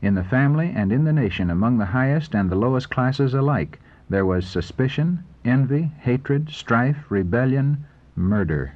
[0.00, 3.80] In the family and in the nation, among the highest and the lowest classes alike,
[4.08, 8.72] there was suspicion, envy, hatred, strife, rebellion, murder.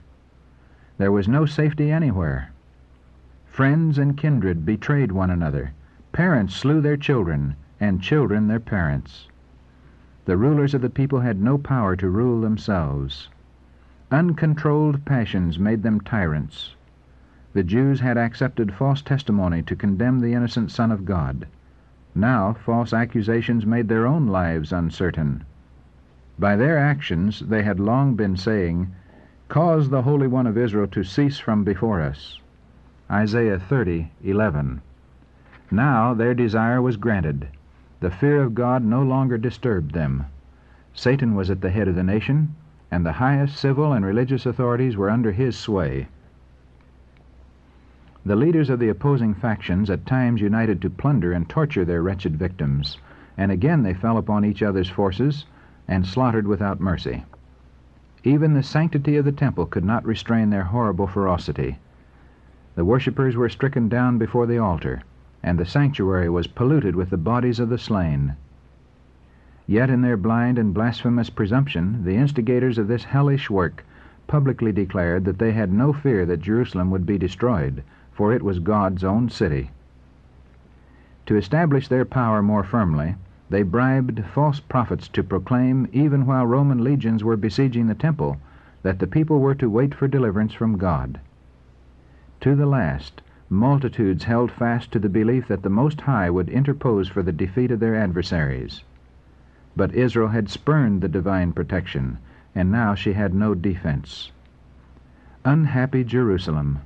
[0.98, 2.50] There was no safety anywhere.
[3.46, 5.72] Friends and kindred betrayed one another.
[6.12, 9.28] Parents slew their children, and children their parents.
[10.26, 13.28] The rulers of the people had no power to rule themselves.
[14.10, 16.74] Uncontrolled passions made them tyrants.
[17.52, 21.48] The Jews had accepted false testimony to condemn the innocent Son of God.
[22.14, 25.42] Now false accusations made their own lives uncertain.
[26.38, 28.92] By their actions they had long been saying,
[29.48, 32.40] Cause the Holy One of Israel to cease from before us.
[33.10, 34.78] Isaiah 30:11.
[35.72, 37.48] Now their desire was granted.
[37.98, 40.26] The fear of God no longer disturbed them.
[40.94, 42.54] Satan was at the head of the nation,
[42.92, 46.06] and the highest civil and religious authorities were under his sway.
[48.22, 52.36] The leaders of the opposing factions at times united to plunder and torture their wretched
[52.36, 52.98] victims,
[53.38, 55.46] and again they fell upon each other's forces
[55.88, 57.24] and slaughtered without mercy.
[58.22, 61.78] Even the sanctity of the temple could not restrain their horrible ferocity.
[62.74, 65.00] The worshippers were stricken down before the altar,
[65.42, 68.34] and the sanctuary was polluted with the bodies of the slain.
[69.66, 73.82] Yet in their blind and blasphemous presumption, the instigators of this hellish work
[74.26, 77.82] publicly declared that they had no fear that Jerusalem would be destroyed,
[78.12, 79.70] for it was God's own city.
[81.26, 83.14] To establish their power more firmly,
[83.50, 88.38] they bribed false prophets to proclaim, even while Roman legions were besieging the temple,
[88.82, 91.20] that the people were to wait for deliverance from God.
[92.40, 97.08] To the last, multitudes held fast to the belief that the Most High would interpose
[97.08, 98.84] for the defeat of their adversaries.
[99.76, 102.18] But Israel had spurned the divine protection,
[102.54, 104.30] and now she had no defense.
[105.44, 106.80] Unhappy Jerusalem!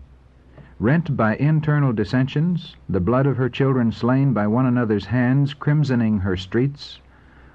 [0.81, 6.19] Rent by internal dissensions, the blood of her children slain by one another's hands crimsoning
[6.19, 7.01] her streets,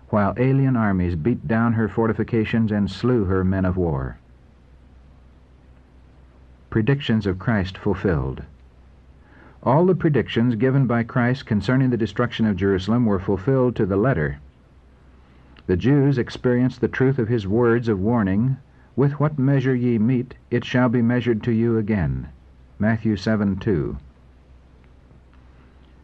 [0.07, 4.19] while alien armies beat down her fortifications and slew her men of war.
[6.69, 8.43] Predictions of Christ fulfilled.
[9.63, 13.97] All the predictions given by Christ concerning the destruction of Jerusalem were fulfilled to the
[13.97, 14.37] letter.
[15.67, 18.55] The Jews experienced the truth of his words of warning,
[18.95, 22.29] With what measure ye meet, it shall be measured to you again.
[22.81, 23.97] Matthew 7 2.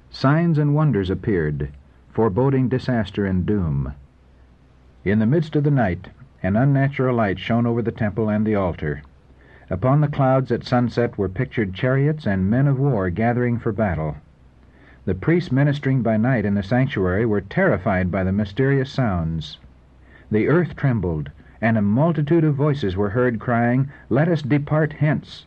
[0.10, 1.70] Signs and wonders appeared,
[2.10, 3.94] foreboding disaster and doom.
[5.06, 6.10] In the midst of the night,
[6.44, 9.04] an unnatural light shone over the temple and the altar.
[9.70, 14.18] Upon the clouds at sunset were pictured chariots and men of war gathering for battle.
[15.06, 19.60] The priests ministering by night in the sanctuary were terrified by the mysterious sounds.
[20.30, 25.46] The earth trembled, and a multitude of voices were heard crying, Let us depart hence.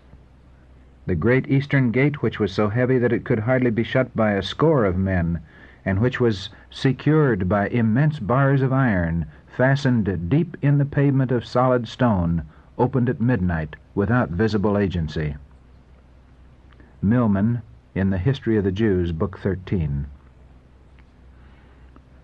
[1.08, 4.32] The great eastern gate, which was so heavy that it could hardly be shut by
[4.32, 5.40] a score of men,
[5.82, 11.46] and which was secured by immense bars of iron, fastened deep in the pavement of
[11.46, 12.42] solid stone,
[12.76, 15.36] opened at midnight without visible agency.
[17.00, 17.62] Milman,
[17.94, 20.04] in the History of the Jews, Book 13.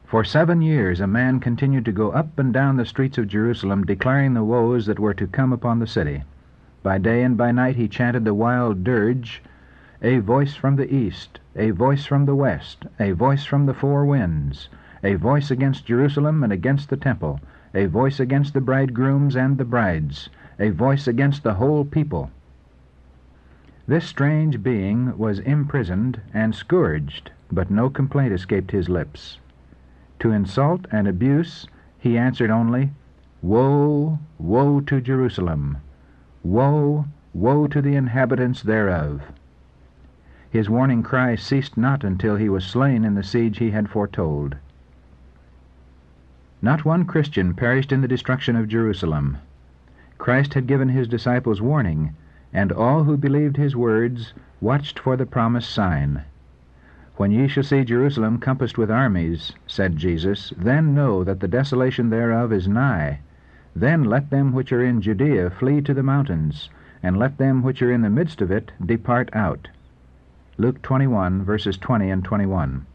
[0.05, 3.85] For seven years a man continued to go up and down the streets of Jerusalem
[3.87, 6.25] declaring the woes that were to come upon the city.
[6.85, 9.43] By day and by night he chanted the wild dirge,
[10.03, 14.05] A voice from the east, a voice from the west, a voice from the four
[14.05, 14.69] winds,
[15.03, 17.41] a voice against Jerusalem and against the temple,
[17.73, 20.29] a voice against the bridegrooms and the brides,
[20.59, 22.31] a voice against the whole people.
[23.87, 29.39] This strange being was imprisoned and scourged, but no complaint escaped his lips.
[30.19, 31.67] To insult and abuse
[31.99, 32.91] he answered only,
[33.41, 35.79] Woe, woe to Jerusalem!
[36.47, 39.23] Woe, woe to the inhabitants thereof!
[40.51, 44.57] His warning cry ceased not until he was slain in the siege he had foretold.
[46.61, 49.39] Not one Christian perished in the destruction of Jerusalem.
[50.19, 52.15] Christ had given his disciples warning,
[52.53, 56.25] and all who believed his words watched for the promised sign.
[57.17, 62.11] When ye shall see Jerusalem compassed with armies, said Jesus, then know that the desolation
[62.11, 63.21] thereof is nigh.
[63.77, 66.71] Then let them which are in Judea flee to the mountains,
[67.03, 69.69] and let them which are in the midst of it depart out.
[70.57, 72.87] Luke 21, verses 20 and 21.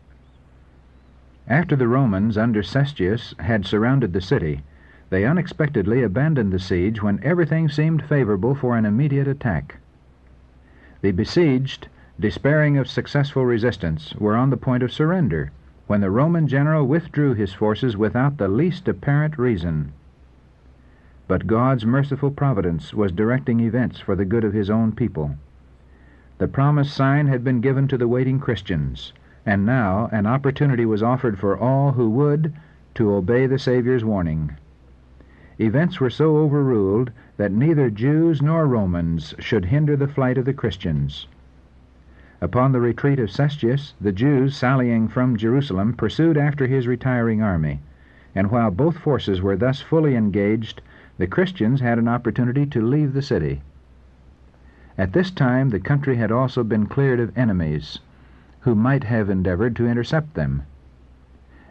[1.49, 4.63] After the Romans under Cestius had surrounded the city,
[5.09, 9.77] they unexpectedly abandoned the siege when everything seemed favorable for an immediate attack.
[11.01, 15.51] The besieged, despairing of successful resistance, were on the point of surrender
[15.87, 19.91] when the Roman general withdrew his forces without the least apparent reason.
[21.29, 25.35] But God's merciful providence was directing events for the good of his own people.
[26.39, 29.13] The promised sign had been given to the waiting Christians,
[29.45, 32.51] and now an opportunity was offered for all who would
[32.95, 34.55] to obey the Saviour's warning.
[35.59, 40.53] Events were so overruled that neither Jews nor Romans should hinder the flight of the
[40.55, 41.27] Christians.
[42.41, 47.81] Upon the retreat of Cestius, the Jews, sallying from Jerusalem, pursued after his retiring army,
[48.33, 50.81] and while both forces were thus fully engaged,
[51.19, 53.61] the Christians had an opportunity to leave the city.
[54.97, 57.99] At this time the country had also been cleared of enemies,
[58.61, 60.63] who might have endeavored to intercept them.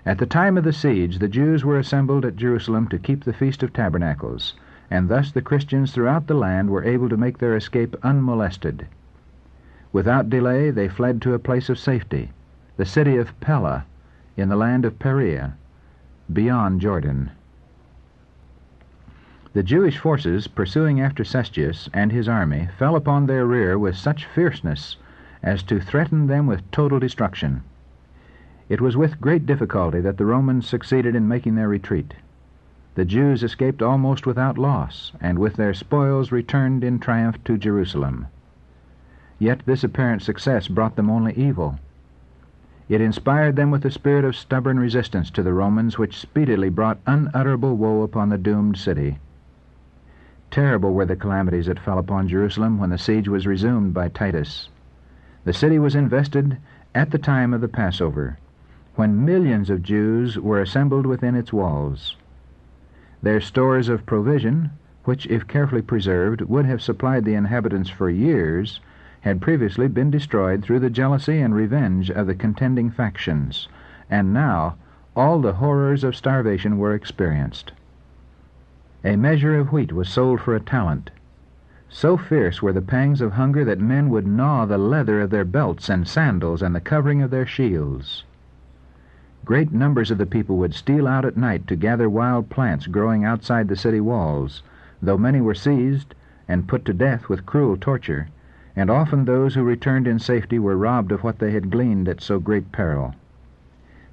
[0.04, 3.32] At the time of the siege the Jews were assembled at Jerusalem to keep the
[3.32, 4.54] Feast of Tabernacles,
[4.90, 8.86] and thus the Christians throughout the land were able to make their escape unmolested.
[9.94, 12.32] Without delay they fled to a place of safety,
[12.76, 13.86] the city of Pella,
[14.36, 15.54] in the land of Perea,
[16.30, 17.30] beyond Jordan.
[19.54, 24.26] The Jewish forces pursuing after Cestius and his army fell upon their rear with such
[24.26, 24.98] fierceness
[25.42, 27.62] as to threaten them with total destruction.
[28.68, 32.12] It was with great difficulty that the Romans succeeded in making their retreat.
[32.94, 38.26] The Jews escaped almost without loss, and with their spoils returned in triumph to Jerusalem.
[39.38, 41.78] Yet this apparent success brought them only evil.
[42.88, 47.00] It inspired them with a spirit of stubborn resistance to the Romans, which speedily brought
[47.06, 49.18] unutterable woe upon the doomed city.
[50.50, 54.70] Terrible were the calamities that fell upon Jerusalem when the siege was resumed by Titus.
[55.44, 56.56] The city was invested
[56.94, 58.38] at the time of the Passover,
[58.94, 62.16] when millions of Jews were assembled within its walls.
[63.22, 64.70] Their stores of provision,
[65.04, 68.80] which, if carefully preserved, would have supplied the inhabitants for years,
[69.20, 73.68] had previously been destroyed through the jealousy and revenge of the contending factions,
[74.08, 74.76] and now
[75.14, 77.72] all the horrors of starvation were experienced.
[79.04, 81.10] A measure of wheat was sold for a talent.
[81.88, 85.44] So fierce were the pangs of hunger that men would gnaw the leather of their
[85.44, 88.24] belts and sandals and the covering of their shields.
[89.44, 93.24] Great numbers of the people would steal out at night to gather wild plants growing
[93.24, 94.64] outside the city walls,
[95.00, 96.14] though many were seized
[96.48, 98.26] and put to death with cruel torture,
[98.74, 102.20] and often those who returned in safety were robbed of what they had gleaned at
[102.20, 103.14] so great peril.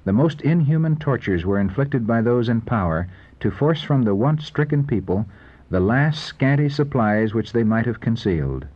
[0.04, 3.08] The most inhuman tortures were inflicted by those in power
[3.40, 5.26] to force from the once stricken people
[5.70, 8.66] the last scanty supplies which they might have concealed.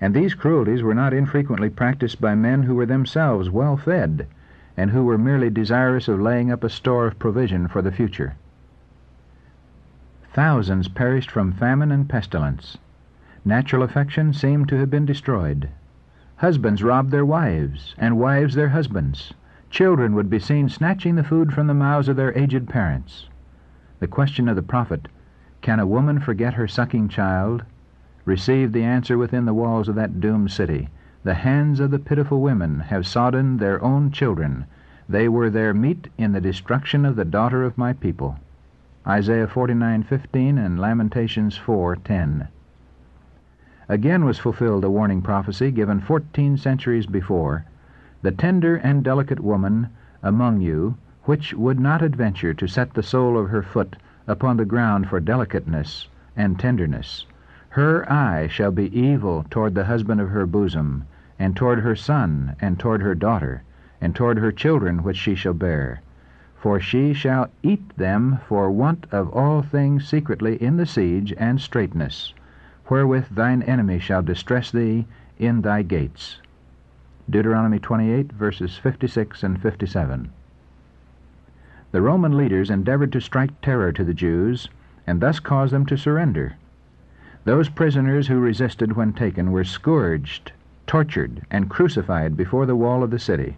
[0.00, 4.26] And these cruelties were not infrequently practiced by men who were themselves well fed,
[4.76, 8.34] and who were merely desirous of laying up a store of provision for the future.
[10.32, 12.78] Thousands perished from famine and pestilence.
[13.44, 15.68] Natural affection seemed to have been destroyed.
[16.36, 19.34] Husbands robbed their wives, and wives their husbands.
[19.68, 23.28] Children would be seen snatching the food from the mouths of their aged parents.
[24.02, 25.06] The question of the prophet,
[25.60, 27.62] Can a woman forget her sucking child?
[28.24, 30.88] received the answer within the walls of that doomed city.
[31.22, 34.64] The hands of the pitiful women have sodden their own children.
[35.08, 38.38] They were their meat in the destruction of the daughter of my people.
[39.06, 42.48] Isaiah 49:15 and Lamentations 4:10.
[43.88, 47.66] Again was fulfilled a warning prophecy given fourteen centuries before.
[48.22, 49.90] The tender and delicate woman
[50.24, 53.96] among you, which would not adventure to set the sole of her foot
[54.26, 57.26] upon the ground for delicateness and tenderness,
[57.68, 61.04] her eye shall be evil toward the husband of her bosom,
[61.38, 63.62] and toward her son, and toward her daughter,
[64.00, 66.00] and toward her children which she shall bear.
[66.56, 71.60] For she shall eat them for want of all things secretly in the siege and
[71.60, 72.34] straitness,
[72.88, 75.06] wherewith thine enemy shall distress thee
[75.38, 76.40] in thy gates.
[77.30, 80.30] Deuteronomy 28, verses 56 and 57.
[81.92, 84.68] The Roman leaders endeavored to strike terror to the Jews,
[85.06, 86.54] and thus cause them to surrender.
[87.44, 90.52] Those prisoners who resisted when taken were scourged
[90.86, 93.56] tortured, and crucified before the wall of the city.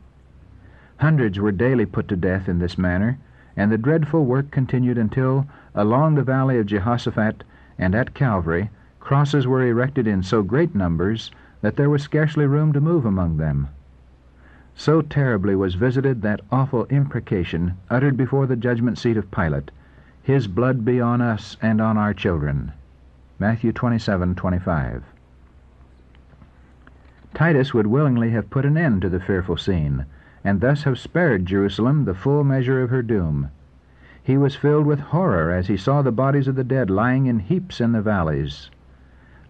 [0.99, 3.18] Hundreds were daily put to death in this manner,
[3.57, 7.45] and the dreadful work continued until, along the valley of Jehoshaphat
[7.78, 8.70] and at Calvary,
[9.01, 11.30] crosses were erected in so great numbers
[11.61, 13.68] that there was scarcely room to move among them.
[14.77, 19.70] So terribly was visited that awful imprecation uttered before the judgment seat of Pilate,
[20.20, 22.72] His blood be on us and on our children.
[23.39, 25.03] Matthew 27:25.
[27.35, 30.07] Titus would willingly have put an end to the fearful scene,
[30.43, 33.51] and thus have spared Jerusalem the full measure of her doom.
[34.25, 37.39] He was filled with horror as he saw the bodies of the dead lying in
[37.39, 38.70] heaps in the valleys.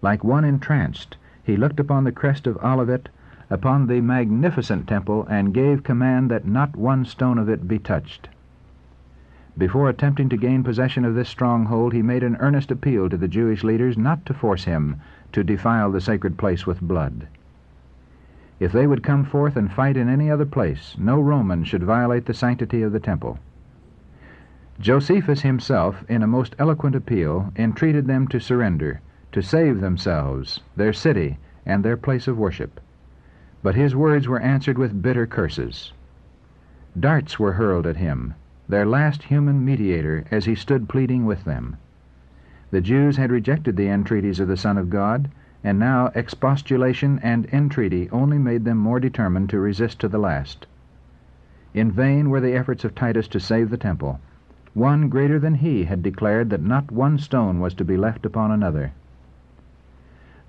[0.03, 3.09] Like one entranced, he looked upon the crest of Olivet,
[3.49, 8.29] upon the magnificent temple, and gave command that not one stone of it be touched.
[9.57, 13.27] Before attempting to gain possession of this stronghold, he made an earnest appeal to the
[13.27, 14.97] Jewish leaders not to force him
[15.31, 17.27] to defile the sacred place with blood.
[18.59, 22.25] If they would come forth and fight in any other place, no Roman should violate
[22.25, 23.39] the sanctity of the temple.
[24.79, 28.99] Josephus himself, in a most eloquent appeal, entreated them to surrender,
[29.31, 32.81] to save themselves, their city, and their place of worship.
[33.65, 35.91] But his words were answered with bitter curses.
[36.99, 38.35] Darts were hurled at him,
[38.69, 41.77] their last human mediator, as he stood pleading with them.
[42.69, 45.31] The Jews had rejected the entreaties of the Son of God,
[45.63, 50.67] and now expostulation and entreaty only made them more determined to resist to the last.
[51.73, 54.19] In vain were the efforts of Titus to save the temple.
[54.75, 58.51] One greater than he had declared that not one stone was to be left upon
[58.51, 58.91] another.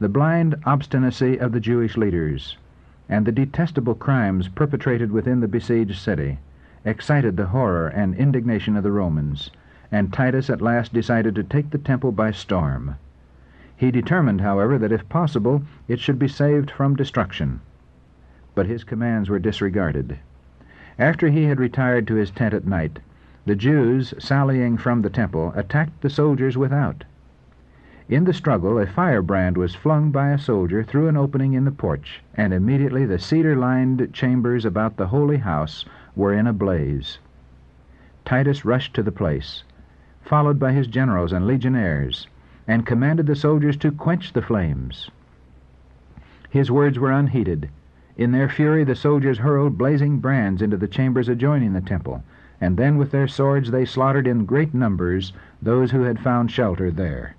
[0.00, 2.58] The blind obstinacy of the Jewish leaders
[3.08, 6.38] and the detestable crimes perpetrated within the besieged city
[6.86, 9.50] excited the horror and indignation of the Romans,
[9.90, 12.94] and Titus at last decided to take the temple by storm.
[13.76, 17.60] He determined, however, that if possible it should be saved from destruction.
[18.54, 20.18] But his commands were disregarded.
[20.98, 23.00] After he had retired to his tent at night,
[23.44, 27.04] the Jews, sallying from the temple, attacked the soldiers without.
[28.08, 31.72] In the struggle, a firebrand was flung by a soldier through an opening in the
[31.72, 35.84] porch, and immediately the cedar lined chambers about the holy house
[36.14, 37.18] were in a blaze.
[38.24, 39.64] Titus rushed to the place,
[40.20, 42.28] followed by his generals and legionaries
[42.68, 45.10] and commanded the soldiers to quench the flames.
[46.48, 47.70] His words were unheeded.
[48.16, 52.22] In their fury, the soldiers hurled blazing brands into the chambers adjoining the temple,
[52.60, 56.90] and then with their swords they slaughtered in great numbers those who had found shelter
[56.90, 57.35] there.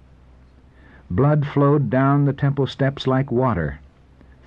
[1.09, 3.79] Blood flowed down the temple steps like water.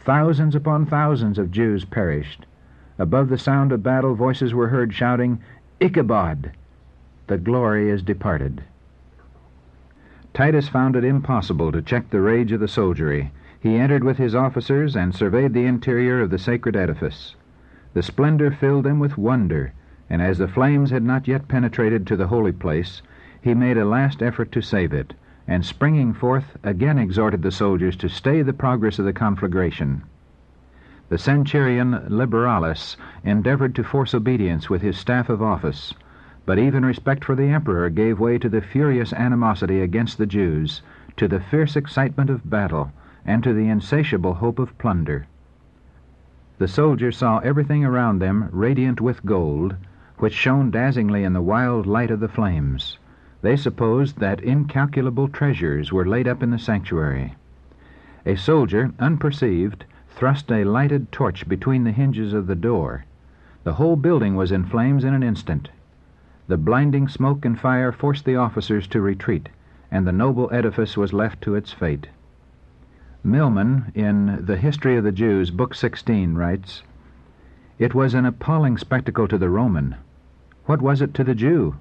[0.00, 2.44] Thousands upon thousands of Jews perished.
[2.98, 5.38] Above the sound of battle, voices were heard shouting,
[5.80, 6.50] Ichabod!
[7.28, 8.60] The glory is departed.
[10.34, 13.32] Titus found it impossible to check the rage of the soldiery.
[13.58, 17.36] He entered with his officers and surveyed the interior of the sacred edifice.
[17.94, 19.72] The splendor filled them with wonder,
[20.10, 23.00] and as the flames had not yet penetrated to the holy place,
[23.40, 25.14] he made a last effort to save it,
[25.50, 30.00] and springing forth, again exhorted the soldiers to stay the progress of the conflagration.
[31.08, 35.92] The centurion Liberalis endeavored to force obedience with his staff of office,
[36.46, 40.82] but even respect for the emperor gave way to the furious animosity against the Jews,
[41.16, 42.92] to the fierce excitement of battle,
[43.26, 45.26] and to the insatiable hope of plunder.
[46.58, 49.74] The soldiers saw everything around them radiant with gold,
[50.18, 52.98] which shone dazzlingly in the wild light of the flames.
[53.42, 57.34] They supposed that incalculable treasures were laid up in the sanctuary.
[58.26, 63.06] A soldier, unperceived, thrust a lighted torch between the hinges of the door.
[63.64, 65.70] The whole building was in flames in an instant.
[66.48, 69.48] The blinding smoke and fire forced the officers to retreat,
[69.90, 72.08] and the noble edifice was left to its fate.
[73.24, 76.82] Milman, in The History of the Jews, Book 16, writes,
[77.78, 79.96] It was an appalling spectacle to the Roman.
[80.66, 81.76] What was it to the Jew?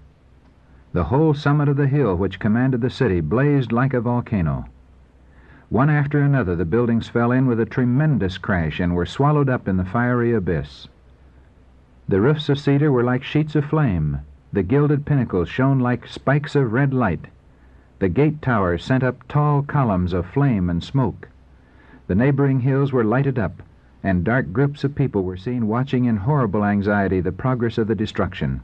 [0.92, 4.66] The whole summit of the hill which commanded the city blazed like a volcano.
[5.70, 9.68] One after another the buildings fell in with a tremendous crash and were swallowed up
[9.68, 10.88] in the fiery abyss.
[12.08, 14.22] The roofs of cedar were like sheets of flame.
[14.52, 17.28] The gilded pinnacles shone like spikes of red light.
[18.00, 21.30] The gate towers sent up tall columns of flame and smoke.
[22.08, 23.62] The neighboring hills were lighted up,
[24.02, 27.94] and dark groups of people were seen watching in horrible anxiety the progress of the
[27.94, 28.62] destruction.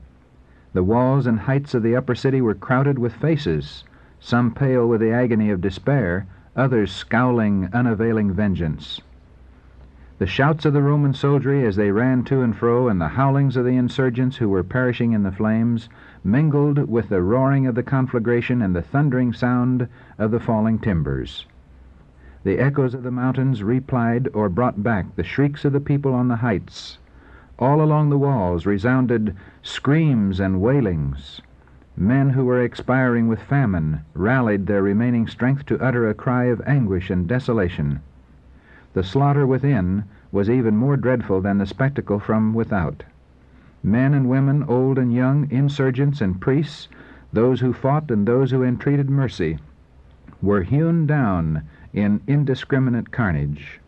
[0.76, 3.86] The walls and heights of the upper city were crowded with faces,
[4.19, 8.99] some pale with the agony of despair, others scowling unavailing vengeance.
[10.17, 13.55] The shouts of the Roman soldiery as they ran to and fro, and the howlings
[13.55, 15.88] of the insurgents who were perishing in the flames,
[16.26, 19.88] mingled with the roaring of the conflagration and the thundering sound
[20.19, 21.45] of the falling timbers.
[22.43, 26.28] The echoes of the mountains replied or brought back the shrieks of the people on
[26.28, 26.97] the heights.
[27.58, 31.41] All along the walls resounded screams and wailings.
[31.95, 36.62] Men who were expiring with famine rallied their remaining strength to utter a cry of
[36.68, 38.01] anguish and desolation.
[38.93, 40.03] The slaughter within
[40.34, 43.03] was even more dreadful than the spectacle from without.
[43.82, 46.89] Men and women, old and young, insurgents and priests,
[47.32, 49.60] those who fought and those who entreated mercy,
[50.41, 53.80] were hewn down in indiscriminate carnage.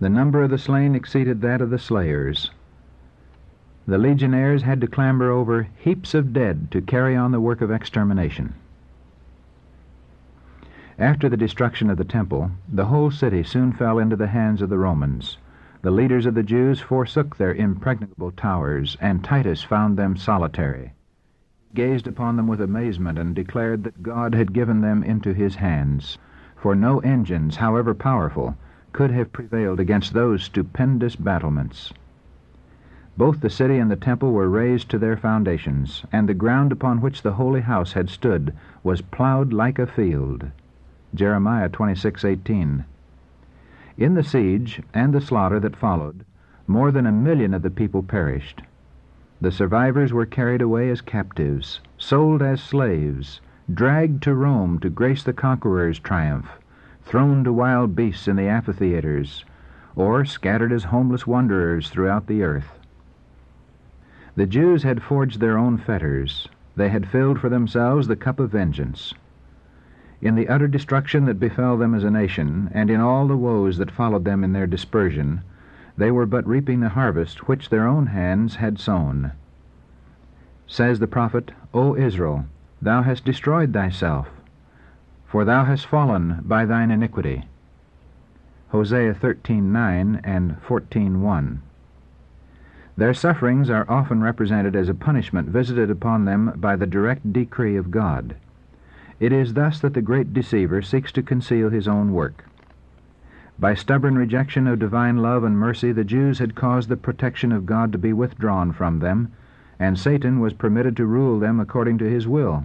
[0.00, 2.52] The number of the slain exceeded that of the slayers.
[3.88, 7.72] The legionnaires had to clamber over heaps of dead to carry on the work of
[7.72, 8.54] extermination.
[11.00, 14.68] After the destruction of the temple, the whole city soon fell into the hands of
[14.68, 15.38] the Romans.
[15.82, 20.92] The leaders of the Jews forsook their impregnable towers, and Titus found them solitary.
[21.70, 25.56] He gazed upon them with amazement and declared that God had given them into his
[25.56, 26.18] hands,
[26.54, 28.56] for no engines, however powerful,
[28.92, 31.92] could have prevailed against those stupendous battlements.
[33.16, 37.00] Both the city and the temple were razed to their foundations, and the ground upon
[37.00, 40.46] which the holy house had stood was plowed like a field.
[41.14, 42.84] Jeremiah 26:18.
[43.96, 46.24] In the siege and the slaughter that followed,
[46.68, 48.62] more than a million of the people perished.
[49.40, 53.40] The survivors were carried away as captives, sold as slaves,
[53.72, 56.58] dragged to Rome to grace the conqueror's triumph,
[57.08, 59.42] thrown to wild beasts in the amphitheaters,
[59.96, 62.78] or scattered as homeless wanderers throughout the earth.
[64.36, 66.48] The Jews had forged their own fetters.
[66.76, 69.14] They had filled for themselves the cup of vengeance.
[70.20, 73.78] In the utter destruction that befell them as a nation, and in all the woes
[73.78, 75.40] that followed them in their dispersion,
[75.96, 79.32] they were but reaping the harvest which their own hands had sown.
[80.66, 82.44] Says the prophet, O Israel,
[82.82, 84.28] thou hast destroyed thyself,
[85.28, 87.44] for thou hast fallen by thine iniquity.
[88.70, 91.58] Hosea 13:9 and 14:1.
[92.96, 97.76] Their sufferings are often represented as a punishment visited upon them by the direct decree
[97.76, 98.34] of God.
[99.20, 102.44] It is thus that the great deceiver seeks to conceal his own work.
[103.58, 107.66] By stubborn rejection of divine love and mercy, the Jews had caused the protection of
[107.66, 109.32] God to be withdrawn from them,
[109.78, 112.64] and Satan was permitted to rule them according to his will.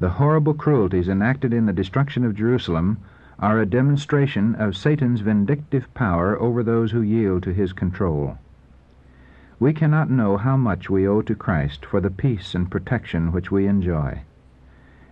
[0.00, 2.98] The horrible cruelties enacted in the destruction of Jerusalem
[3.38, 8.38] are a demonstration of Satan's vindictive power over those who yield to his control.
[9.58, 13.50] We cannot know how much we owe to Christ for the peace and protection which
[13.50, 14.22] we enjoy.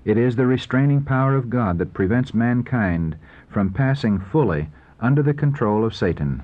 [0.06, 3.16] It is the restraining power of God that prevents mankind
[3.46, 4.70] from passing fully
[5.00, 6.42] under the control of Satan.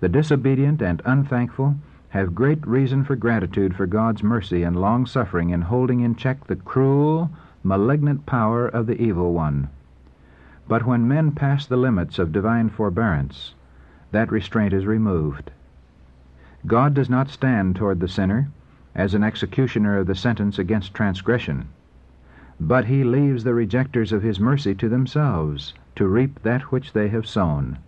[0.00, 1.76] The disobedient and unthankful
[2.16, 6.46] have great reason for gratitude for God's mercy and long suffering in holding in check
[6.46, 7.30] the cruel,
[7.62, 9.68] malignant power of the evil one.
[10.66, 13.54] But when men pass the limits of divine forbearance,
[14.12, 15.50] that restraint is removed.
[16.66, 18.48] God does not stand toward the sinner
[18.94, 21.68] as an executioner of the sentence against transgression,
[22.58, 27.08] but he leaves the rejectors of his mercy to themselves to reap that which they
[27.08, 27.78] have sown.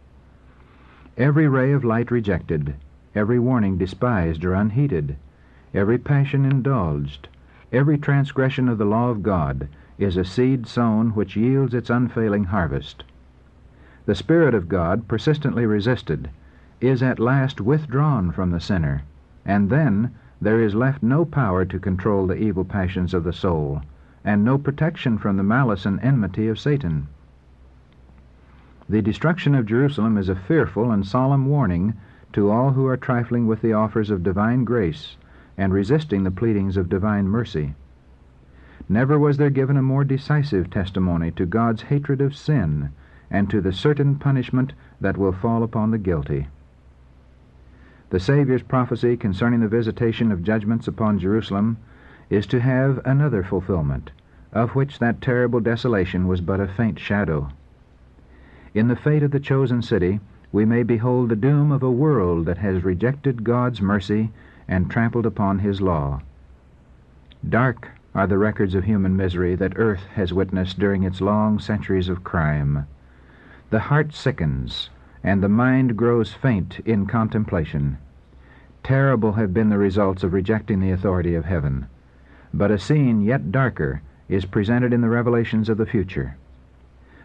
[1.16, 2.74] Every ray of light rejected,
[3.19, 5.16] every warning despised or unheeded,
[5.75, 7.27] every passion indulged,
[7.73, 12.45] every transgression of the law of God is a seed sown which yields its unfailing
[12.45, 13.03] harvest.
[14.07, 16.31] The Spirit of God, persistently resisted,
[16.81, 19.03] is at last withdrawn from the sinner,
[19.45, 23.83] and then there is left no power to control the evil passions of the soul,
[24.25, 27.09] and no protection from the malice and enmity of Satan.
[28.89, 31.95] The destruction of Jerusalem is a fearful and solemn warning
[32.33, 35.16] to all who are trifling with the offers of divine grace
[35.57, 37.74] and resisting the pleadings of divine mercy.
[38.89, 42.91] Never was there given a more decisive testimony to God's hatred of sin
[43.31, 46.49] and to the certain punishment that will fall upon the guilty.
[48.11, 51.76] The Saviour's prophecy concerning the visitation of judgments upon Jerusalem
[52.31, 54.12] is to have another fulfillment,
[54.53, 57.51] of which that terrible desolation was but a faint shadow.
[58.74, 60.20] In the fate of the chosen city,
[60.53, 64.30] we may behold the doom of a world that has rejected God's mercy
[64.66, 66.22] and trampled upon His law.
[67.46, 72.09] Dark are the records of human misery that earth has witnessed during its long centuries
[72.09, 72.86] of crime.
[73.70, 74.90] The heart sickens,
[75.22, 77.99] and the mind grows faint in contemplation.
[78.82, 81.86] Terrible have been the results of rejecting the authority of heaven.
[82.55, 86.36] But a scene yet darker is presented in the revelations of the future.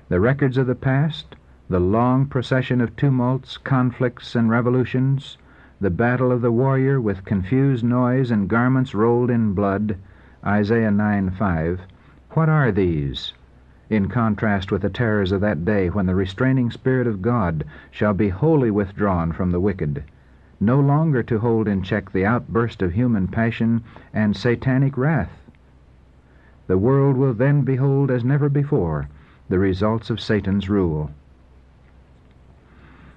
[0.10, 1.36] The records of the past,
[1.70, 5.38] the long procession of tumults, conflicts, and revolutions,
[5.80, 9.96] the battle of the warrior with confused noise and garments rolled in blood,
[10.46, 11.82] Isaiah 9 5.
[12.32, 13.34] What are these?
[13.90, 18.14] In contrast with the terrors of that day when the restraining Spirit of God shall
[18.14, 20.04] be wholly withdrawn from the wicked,
[20.60, 23.84] no longer to hold in check the outburst of human passion
[24.14, 25.50] and satanic wrath.
[26.68, 29.08] The world will then behold as never before
[29.48, 31.12] the results of Satan's rule.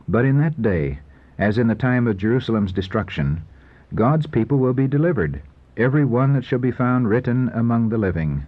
[0.09, 1.00] But in that day,
[1.38, 3.42] as in the time of Jerusalem's destruction,
[3.94, 5.40] God's people will be delivered
[5.76, 8.46] every one that shall be found written among the living.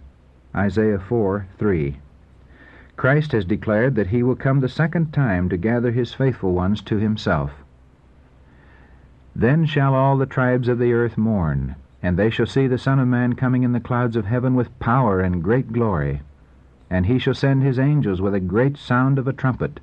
[0.55, 1.97] Isaiah 4 3.
[2.95, 6.81] Christ has declared that he will come the second time to gather his faithful ones
[6.83, 7.51] to himself.
[9.35, 12.99] Then shall all the tribes of the earth mourn, and they shall see the Son
[12.99, 16.21] of Man coming in the clouds of heaven with power and great glory.
[16.89, 19.79] And he shall send his angels with a great sound of a trumpet,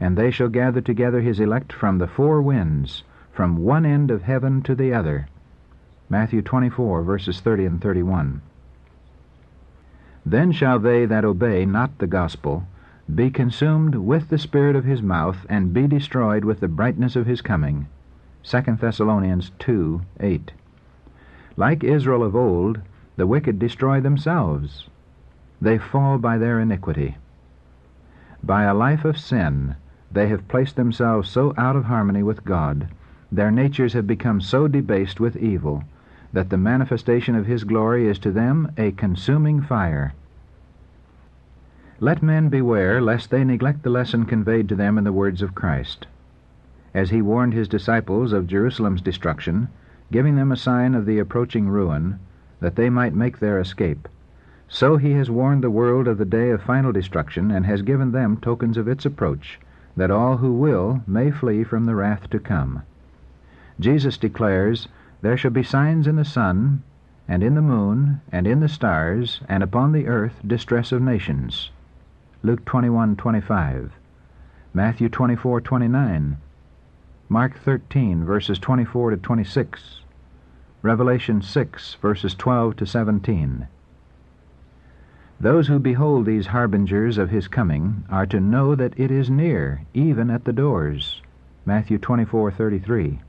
[0.00, 4.22] and they shall gather together his elect from the four winds, from one end of
[4.22, 5.28] heaven to the other.
[6.08, 8.40] Matthew 24, verses 30 and 31.
[10.24, 12.66] Then shall they that obey not the gospel
[13.14, 17.24] be consumed with the spirit of his mouth, and be destroyed with the brightness of
[17.24, 17.88] his coming.
[18.42, 20.52] 2 Thessalonians 2, 8.
[21.56, 22.80] Like Israel of old,
[23.16, 24.88] the wicked destroy themselves.
[25.58, 27.16] They fall by their iniquity.
[28.42, 29.76] By a life of sin,
[30.10, 32.88] they have placed themselves so out of harmony with God,
[33.30, 35.84] their natures have become so debased with evil,
[36.32, 40.14] that the manifestation of his glory is to them a consuming fire.
[42.00, 45.54] Let men beware lest they neglect the lesson conveyed to them in the words of
[45.54, 46.06] Christ.
[46.94, 49.68] As he warned his disciples of Jerusalem's destruction,
[50.10, 52.18] giving them a sign of the approaching ruin,
[52.60, 54.08] that they might make their escape,
[54.68, 58.12] so he has warned the world of the day of final destruction, and has given
[58.12, 59.58] them tokens of its approach,
[59.98, 62.82] that all who will may flee from the wrath to come.
[63.80, 64.86] Jesus declares,
[65.22, 66.84] there shall be signs in the sun,
[67.26, 71.70] and in the moon, and in the stars, and upon the earth distress of nations.
[72.44, 73.90] Luke 21:25,
[74.72, 76.36] Matthew 24:29,
[77.28, 80.02] Mark 13 verses 24 to 26,
[80.80, 83.66] Revelation 6 verses 12 to 17.
[85.40, 89.82] Those who behold these harbingers of his coming are to know that it is near,
[89.94, 91.22] even at the doors.
[91.64, 93.20] Matthew 24:33.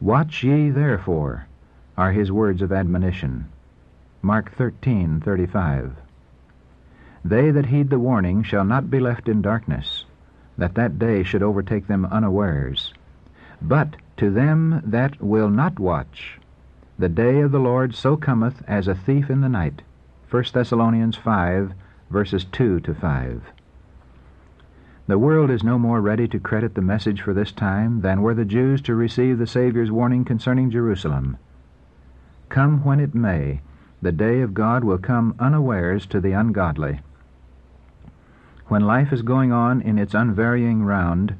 [0.00, 1.48] Watch ye therefore,
[1.98, 3.44] are his words of admonition.
[4.22, 5.90] Mark 13:35.
[7.22, 10.06] They that heed the warning shall not be left in darkness,
[10.56, 12.94] that that day should overtake them unawares.
[13.60, 16.40] But to them that will not watch,
[16.98, 19.82] the day of the Lord so cometh as a thief in the night.
[20.28, 21.72] 1 Thessalonians 5,
[22.10, 23.42] verses 2 to 5.
[25.06, 28.34] The world is no more ready to credit the message for this time than were
[28.34, 31.36] the Jews to receive the Saviour's warning concerning Jerusalem.
[32.48, 33.60] Come when it may,
[34.02, 36.98] the day of God will come unawares to the ungodly.
[38.66, 41.36] When life is going on in its unvarying round,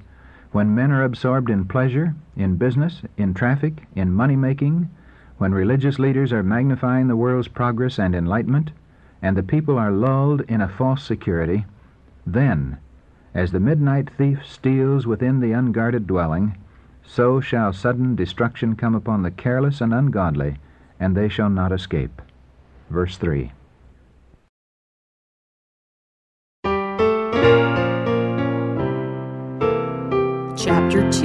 [0.52, 4.90] when men are absorbed in pleasure, in business, in traffic, in money making,
[5.38, 8.70] when religious leaders are magnifying the world's progress and enlightenment,
[9.22, 11.64] and the people are lulled in a false security,
[12.26, 12.78] then,
[13.34, 16.56] as the midnight thief steals within the unguarded dwelling,
[17.04, 20.56] so shall sudden destruction come upon the careless and ungodly,
[20.98, 22.22] and they shall not escape.
[22.90, 23.52] Verse 3.
[30.56, 31.16] Chapter 2